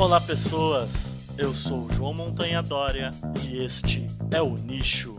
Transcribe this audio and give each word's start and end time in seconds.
Olá, 0.00 0.18
pessoas. 0.18 1.14
Eu 1.36 1.54
sou 1.54 1.84
o 1.84 1.92
João 1.92 2.14
Montanha 2.14 2.62
Dória 2.62 3.10
e 3.44 3.62
este 3.62 4.06
é 4.30 4.40
o 4.40 4.54
Nicho. 4.54 5.14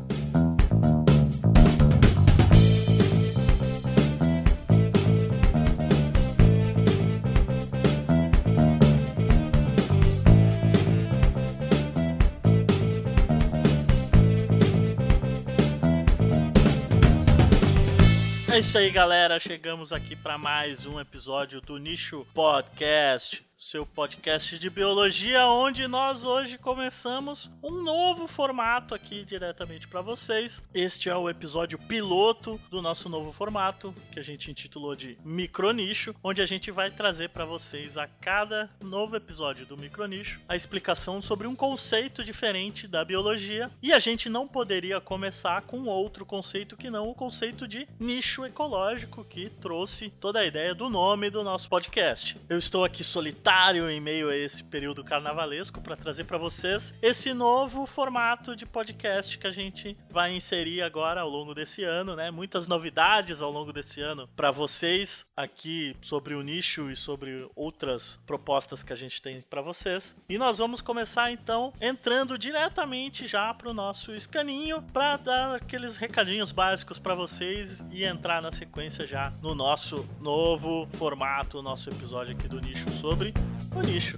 É 18.52 18.58
isso 18.58 18.80
aí, 18.80 18.90
galera. 18.90 19.40
Chegamos 19.40 19.94
aqui 19.94 20.16
para 20.16 20.40
mais 20.40 20.88
um 20.88 21.00
episódio 21.00 21.62
do 21.62 21.78
Nicho 21.78 22.26
Podcast 22.34 23.51
seu 23.62 23.86
podcast 23.86 24.58
de 24.58 24.72
biologia, 24.72 25.46
onde 25.46 25.88
nós 25.88 26.26
hoje 26.26 26.58
começamos 26.58 27.48
um 27.62 27.84
novo 27.84 28.26
formato 28.26 28.96
aqui 28.96 29.24
diretamente 29.24 29.88
para 29.88 30.02
vocês. 30.02 30.64
Este 30.74 31.10
é 31.10 31.16
o 31.16 31.30
episódio 31.30 31.78
piloto 31.78 32.60
do 32.72 32.82
nosso 32.82 33.08
novo 33.08 33.32
formato, 33.32 33.94
que 34.12 34.20
a 34.20 34.24
gente 34.24 34.50
intitulou 34.50 34.96
de 34.96 35.16
Micronicho, 35.24 36.16
onde 36.24 36.42
a 36.42 36.46
gente 36.46 36.72
vai 36.72 36.90
trazer 36.90 37.30
para 37.30 37.46
vocês 37.46 37.98
a 37.98 38.08
cada 38.08 38.68
novo 38.82 39.16
episódio 39.16 39.64
do 39.64 39.78
Micronicho 39.78 40.42
a 40.50 40.56
explicação 40.56 41.22
sobre 41.22 41.46
um 41.46 41.56
conceito 41.56 42.24
diferente 42.24 42.88
da 42.88 43.06
biologia. 43.06 43.70
E 43.80 43.94
a 43.94 44.00
gente 44.00 44.28
não 44.28 44.48
poderia 44.48 45.00
começar 45.00 45.62
com 45.62 45.84
outro 45.84 46.26
conceito 46.26 46.76
que 46.76 46.90
não 46.90 47.10
o 47.10 47.14
conceito 47.14 47.68
de 47.68 47.88
nicho 48.00 48.44
ecológico 48.44 49.24
que 49.24 49.52
trouxe 49.52 50.10
toda 50.20 50.40
a 50.40 50.46
ideia 50.48 50.74
do 50.74 50.90
nome 50.90 51.30
do 51.30 51.44
nosso 51.44 51.70
podcast. 51.70 52.42
Eu 52.50 52.58
estou 52.58 52.84
aqui 52.84 53.04
solitário 53.04 53.51
em 53.92 54.00
meio 54.00 54.30
a 54.30 54.36
esse 54.36 54.64
período 54.64 55.04
carnavalesco 55.04 55.82
para 55.82 55.98
trazer 55.98 56.24
para 56.24 56.38
vocês 56.38 56.96
esse 57.02 57.34
novo 57.34 57.86
formato 57.86 58.56
de 58.56 58.66
podcast 58.66 59.38
que 59.38 59.46
a 59.46 59.52
gente 59.52 59.98
vai 60.10 60.34
inserir 60.34 60.82
agora 60.82 61.20
ao 61.20 61.30
longo 61.30 61.54
desse 61.54 61.84
ano, 61.84 62.16
né? 62.16 62.32
Muitas 62.32 62.66
novidades 62.66 63.42
ao 63.42 63.52
longo 63.52 63.74
desse 63.74 64.00
ano 64.00 64.26
para 64.38 64.52
vocês 64.52 65.26
aqui 65.36 65.98
sobre 66.02 66.34
o 66.34 66.42
nicho 66.42 66.90
e 66.90 66.96
sobre 66.96 67.46
outras 67.54 68.22
propostas 68.26 68.84
que 68.84 68.94
a 68.94 68.96
gente 68.96 69.22
tem 69.22 69.42
para 69.42 69.62
vocês. 69.62 70.16
E 70.30 70.38
nós 70.38 70.58
vamos 70.58 70.82
começar 70.82 71.30
então 71.30 71.74
entrando 71.82 72.38
diretamente 72.38 73.28
já 73.28 73.54
para 73.54 73.70
o 73.70 73.74
nosso 73.74 74.16
escaninho 74.16 74.82
para 74.94 75.18
dar 75.18 75.56
aqueles 75.56 75.98
recadinhos 75.98 76.54
básicos 76.54 76.98
para 76.98 77.14
vocês 77.14 77.84
e 77.92 78.06
entrar 78.06 78.42
na 78.42 78.52
sequência 78.52 79.06
já 79.06 79.30
no 79.42 79.54
nosso 79.54 80.08
novo 80.22 80.88
formato, 80.94 81.62
nosso 81.62 81.90
episódio 81.90 82.34
aqui 82.34 82.48
do 82.48 82.62
nicho 82.62 82.90
sobre 82.92 83.34
o 83.76 83.82
lixo. 83.82 84.18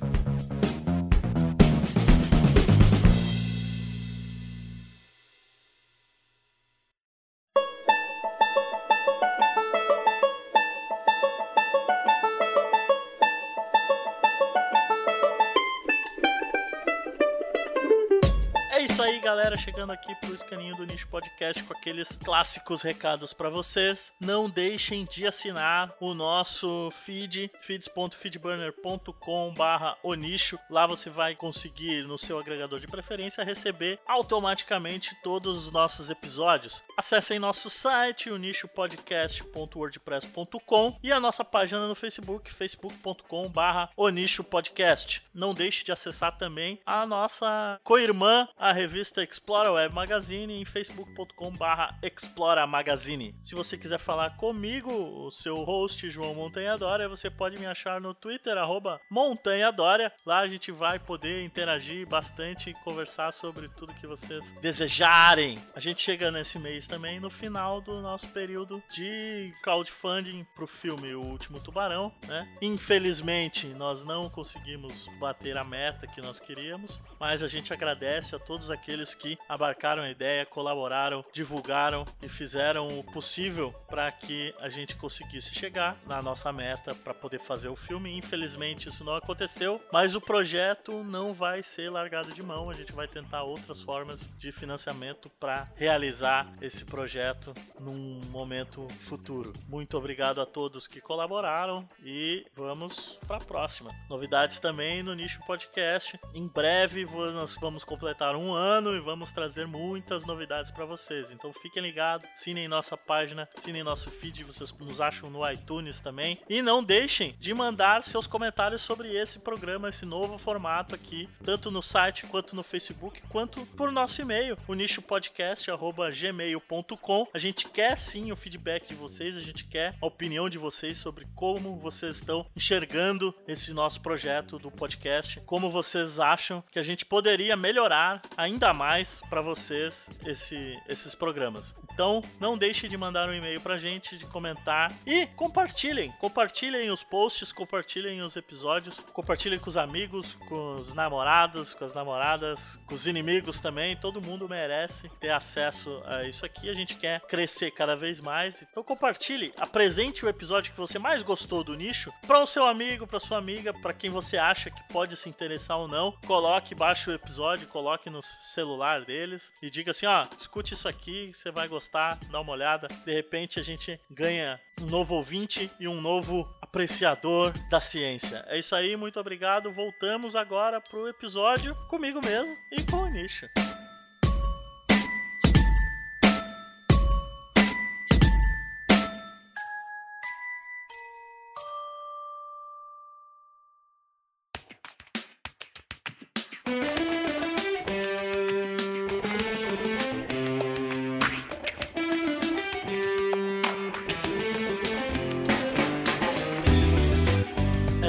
Chegando 19.63 19.91
aqui 19.91 20.13
pro 20.15 20.33
escaninho 20.35 20.75
do 20.75 20.85
Nicho 20.85 21.07
Podcast 21.07 21.63
com 21.63 21.73
aqueles 21.73 22.17
clássicos 22.17 22.81
recados 22.81 23.31
para 23.31 23.49
vocês. 23.49 24.11
Não 24.19 24.49
deixem 24.49 25.05
de 25.05 25.25
assinar 25.25 25.95
o 26.01 26.13
nosso 26.13 26.91
feed, 27.05 27.49
feeds.feedburner.com 27.61 29.53
barra 29.53 29.95
onicho. 30.03 30.59
Lá 30.69 30.85
você 30.85 31.09
vai 31.09 31.33
conseguir, 31.33 32.03
no 32.03 32.17
seu 32.17 32.37
agregador 32.37 32.77
de 32.79 32.87
preferência, 32.87 33.41
receber 33.43 33.99
automaticamente 34.05 35.15
todos 35.23 35.57
os 35.57 35.71
nossos 35.71 36.09
episódios. 36.09 36.83
Acessem 36.97 37.39
nosso 37.39 37.69
site, 37.69 38.29
onichopodcast.wordpress.com 38.31 40.99
e 41.01 41.09
a 41.11 41.21
nossa 41.21 41.45
página 41.45 41.87
no 41.87 41.95
Facebook, 41.95 42.53
facebook.com 42.53 43.47
barra 43.49 43.89
onichopodcast. 43.95 45.23
Não 45.33 45.53
deixe 45.53 45.85
de 45.85 45.93
acessar 45.93 46.37
também 46.37 46.81
a 46.85 47.05
nossa 47.05 47.79
co-irmã, 47.83 48.49
a 48.57 48.73
revista 48.73 48.93
revista 48.93 49.23
Explora 49.53 49.71
Web 49.71 49.93
Magazine 49.93 50.59
em 50.59 50.65
facebook.com/barra 50.65 51.95
Explora 52.01 52.65
Magazine. 52.65 53.35
Se 53.43 53.53
você 53.53 53.77
quiser 53.77 53.99
falar 53.99 54.31
comigo, 54.31 54.91
o 54.91 55.29
seu 55.29 55.53
host 55.57 56.09
João 56.09 56.33
Montanha 56.33 56.75
Dória, 56.75 57.07
você 57.07 57.29
pode 57.29 57.59
me 57.59 57.67
achar 57.67 58.01
no 58.01 58.15
Twitter 58.15 58.57
arroba 58.57 58.99
Montanha 59.11 59.71
Dória. 59.71 60.11
Lá 60.25 60.39
a 60.39 60.47
gente 60.47 60.71
vai 60.71 60.97
poder 60.97 61.43
interagir 61.43 62.07
bastante 62.07 62.71
e 62.71 62.73
conversar 62.73 63.31
sobre 63.31 63.69
tudo 63.69 63.93
que 63.93 64.07
vocês 64.07 64.53
desejarem. 64.53 65.59
A 65.75 65.79
gente 65.79 66.01
chega 66.01 66.31
nesse 66.31 66.57
mês 66.57 66.87
também 66.87 67.19
no 67.19 67.29
final 67.29 67.79
do 67.79 68.01
nosso 68.01 68.29
período 68.29 68.81
de 68.91 69.53
crowdfunding 69.61 70.47
para 70.55 70.63
o 70.63 70.67
filme 70.67 71.13
O 71.13 71.21
Último 71.21 71.59
Tubarão, 71.59 72.11
né? 72.27 72.51
Infelizmente 72.59 73.67
nós 73.67 74.03
não 74.03 74.31
conseguimos 74.31 75.07
bater 75.19 75.59
a 75.59 75.63
meta 75.63 76.07
que 76.07 76.21
nós 76.21 76.39
queríamos, 76.39 76.99
mas 77.19 77.43
a 77.43 77.47
gente 77.47 77.71
agradece 77.71 78.35
a 78.35 78.39
todos 78.39 78.71
aqueles 78.71 79.13
que 79.13 79.37
abarcaram 79.47 80.03
a 80.03 80.09
ideia, 80.09 80.45
colaboraram, 80.45 81.23
divulgaram 81.33 82.05
e 82.21 82.29
fizeram 82.29 82.87
o 82.99 83.03
possível 83.03 83.73
para 83.87 84.11
que 84.11 84.53
a 84.59 84.69
gente 84.69 84.95
conseguisse 84.95 85.53
chegar 85.53 85.97
na 86.05 86.21
nossa 86.21 86.51
meta 86.51 86.95
para 86.95 87.13
poder 87.13 87.39
fazer 87.39 87.69
o 87.69 87.75
filme. 87.75 88.17
Infelizmente 88.17 88.89
isso 88.89 89.03
não 89.03 89.15
aconteceu, 89.15 89.81
mas 89.91 90.15
o 90.15 90.21
projeto 90.21 91.03
não 91.03 91.33
vai 91.33 91.63
ser 91.63 91.89
largado 91.89 92.31
de 92.31 92.41
mão. 92.41 92.69
A 92.69 92.73
gente 92.73 92.93
vai 92.93 93.07
tentar 93.07 93.43
outras 93.43 93.81
formas 93.81 94.29
de 94.37 94.51
financiamento 94.51 95.29
para 95.39 95.67
realizar 95.75 96.51
esse 96.61 96.85
projeto 96.85 97.53
num 97.79 98.21
momento 98.29 98.87
futuro. 99.07 99.51
Muito 99.67 99.97
obrigado 99.97 100.39
a 100.41 100.45
todos 100.45 100.87
que 100.87 101.01
colaboraram 101.01 101.87
e 102.03 102.45
vamos 102.55 103.19
para 103.27 103.37
a 103.37 103.41
próxima. 103.41 103.91
Novidades 104.09 104.59
também 104.59 105.03
no 105.03 105.13
Nicho 105.13 105.41
Podcast. 105.45 106.19
Em 106.33 106.47
breve 106.47 107.05
nós 107.05 107.55
vamos 107.59 107.83
completar 107.83 108.35
um 108.35 108.53
ano 108.53 108.95
e 108.95 108.99
vamos 108.99 109.32
trazer 109.33 109.67
muitas 109.67 110.25
novidades 110.25 110.71
para 110.71 110.85
vocês. 110.85 111.31
Então 111.31 111.51
fiquem 111.51 111.81
ligados, 111.81 112.27
assinem 112.33 112.67
nossa 112.67 112.95
página, 112.95 113.49
assinem 113.57 113.83
nosso 113.83 114.11
feed, 114.11 114.43
vocês 114.43 114.71
nos 114.79 115.01
acham 115.01 115.29
no 115.29 115.49
iTunes 115.49 115.99
também. 115.99 116.39
E 116.47 116.61
não 116.61 116.83
deixem 116.83 117.35
de 117.39 117.53
mandar 117.53 118.03
seus 118.03 118.27
comentários 118.27 118.81
sobre 118.81 119.15
esse 119.15 119.39
programa, 119.39 119.87
esse 119.89 120.05
novo 120.05 120.37
formato 120.37 120.93
aqui, 120.93 121.27
tanto 121.43 121.71
no 121.71 121.81
site 121.81 122.27
quanto 122.27 122.55
no 122.55 122.63
Facebook, 122.63 123.21
quanto 123.29 123.65
por 123.67 123.91
nosso 123.91 124.21
e-mail, 124.21 124.57
o 124.67 124.73
nichopodcast@gmail.com. 124.73 127.27
A 127.33 127.39
gente 127.39 127.69
quer 127.69 127.97
sim 127.97 128.31
o 128.31 128.35
feedback 128.35 128.87
de 128.87 128.95
vocês, 128.95 129.35
a 129.35 129.41
gente 129.41 129.65
quer 129.65 129.95
a 130.01 130.05
opinião 130.05 130.49
de 130.49 130.57
vocês 130.57 130.97
sobre 130.97 131.25
como 131.35 131.77
vocês 131.77 132.15
estão 132.17 132.45
enxergando 132.55 133.33
esse 133.47 133.73
nosso 133.73 134.01
projeto 134.01 134.59
do 134.59 134.69
podcast, 134.69 135.41
como 135.45 135.69
vocês 135.69 136.19
acham 136.19 136.63
que 136.71 136.79
a 136.79 136.83
gente 136.83 137.05
poderia 137.05 137.57
melhorar 137.57 138.21
ainda 138.37 138.73
mais 138.73 139.21
para 139.29 139.41
vocês 139.41 140.09
esse, 140.25 140.77
esses 140.87 141.15
programas. 141.15 141.75
Então, 141.93 142.21
não 142.39 142.57
deixe 142.57 142.89
de 142.89 142.97
mandar 142.97 143.29
um 143.29 143.33
e-mail 143.33 143.61
pra 143.61 143.77
gente, 143.77 144.17
de 144.17 144.25
comentar 144.25 144.91
e 145.05 145.27
compartilhem. 145.27 146.11
Compartilhem 146.19 146.89
os 146.89 147.03
posts, 147.03 147.53
compartilhem 147.53 148.19
os 148.21 148.35
episódios, 148.35 148.99
compartilhem 149.13 149.59
com 149.59 149.69
os 149.69 149.77
amigos, 149.77 150.33
com 150.47 150.73
os 150.73 150.95
namorados, 150.95 151.75
com 151.75 151.85
as 151.85 151.93
namoradas, 151.93 152.79
com 152.87 152.95
os 152.95 153.05
inimigos 153.05 153.61
também. 153.61 153.95
Todo 153.95 154.21
mundo 154.25 154.49
merece 154.49 155.07
ter 155.19 155.29
acesso 155.29 156.01
a 156.05 156.23
isso 156.23 156.43
aqui. 156.43 156.67
A 156.67 156.73
gente 156.73 156.95
quer 156.95 157.21
crescer 157.21 157.69
cada 157.69 157.95
vez 157.95 158.19
mais. 158.19 158.63
Então, 158.63 158.83
compartilhe, 158.83 159.53
apresente 159.59 160.25
o 160.25 160.29
episódio 160.29 160.73
que 160.73 160.79
você 160.79 160.97
mais 160.97 161.21
gostou 161.21 161.63
do 161.63 161.75
nicho 161.75 162.11
para 162.25 162.41
o 162.41 162.47
seu 162.47 162.65
amigo, 162.65 163.05
para 163.05 163.19
sua 163.19 163.37
amiga, 163.37 163.71
para 163.71 163.93
quem 163.93 164.09
você 164.09 164.35
acha 164.35 164.71
que 164.71 164.81
pode 164.91 165.15
se 165.15 165.29
interessar 165.29 165.77
ou 165.77 165.87
não. 165.87 166.11
Coloque, 166.25 166.73
baixe 166.73 167.07
o 167.11 167.13
episódio, 167.13 167.67
coloque 167.67 168.09
no 168.09 168.21
celular 168.23 169.05
deles 169.05 169.53
e 169.61 169.69
diga 169.69 169.91
assim: 169.91 170.07
ó, 170.07 170.25
escute 170.39 170.73
isso 170.73 170.87
aqui, 170.87 171.31
você 171.31 171.51
vai 171.51 171.67
gostar 171.67 171.82
gostar, 171.83 172.17
dá 172.31 172.39
uma 172.39 172.53
olhada. 172.53 172.87
De 173.05 173.13
repente 173.13 173.59
a 173.59 173.63
gente 173.63 173.99
ganha 174.09 174.59
um 174.81 174.85
novo 174.85 175.15
ouvinte 175.15 175.69
e 175.79 175.87
um 175.87 175.99
novo 175.99 176.49
apreciador 176.61 177.51
da 177.69 177.81
ciência. 177.81 178.43
É 178.47 178.57
isso 178.57 178.73
aí, 178.73 178.95
muito 178.95 179.19
obrigado. 179.19 179.71
Voltamos 179.71 180.35
agora 180.35 180.79
pro 180.79 181.07
episódio 181.07 181.75
comigo 181.89 182.19
mesmo 182.23 182.55
e 182.71 182.81
com 182.83 182.97
o 182.97 183.07
Nicho. 183.07 183.47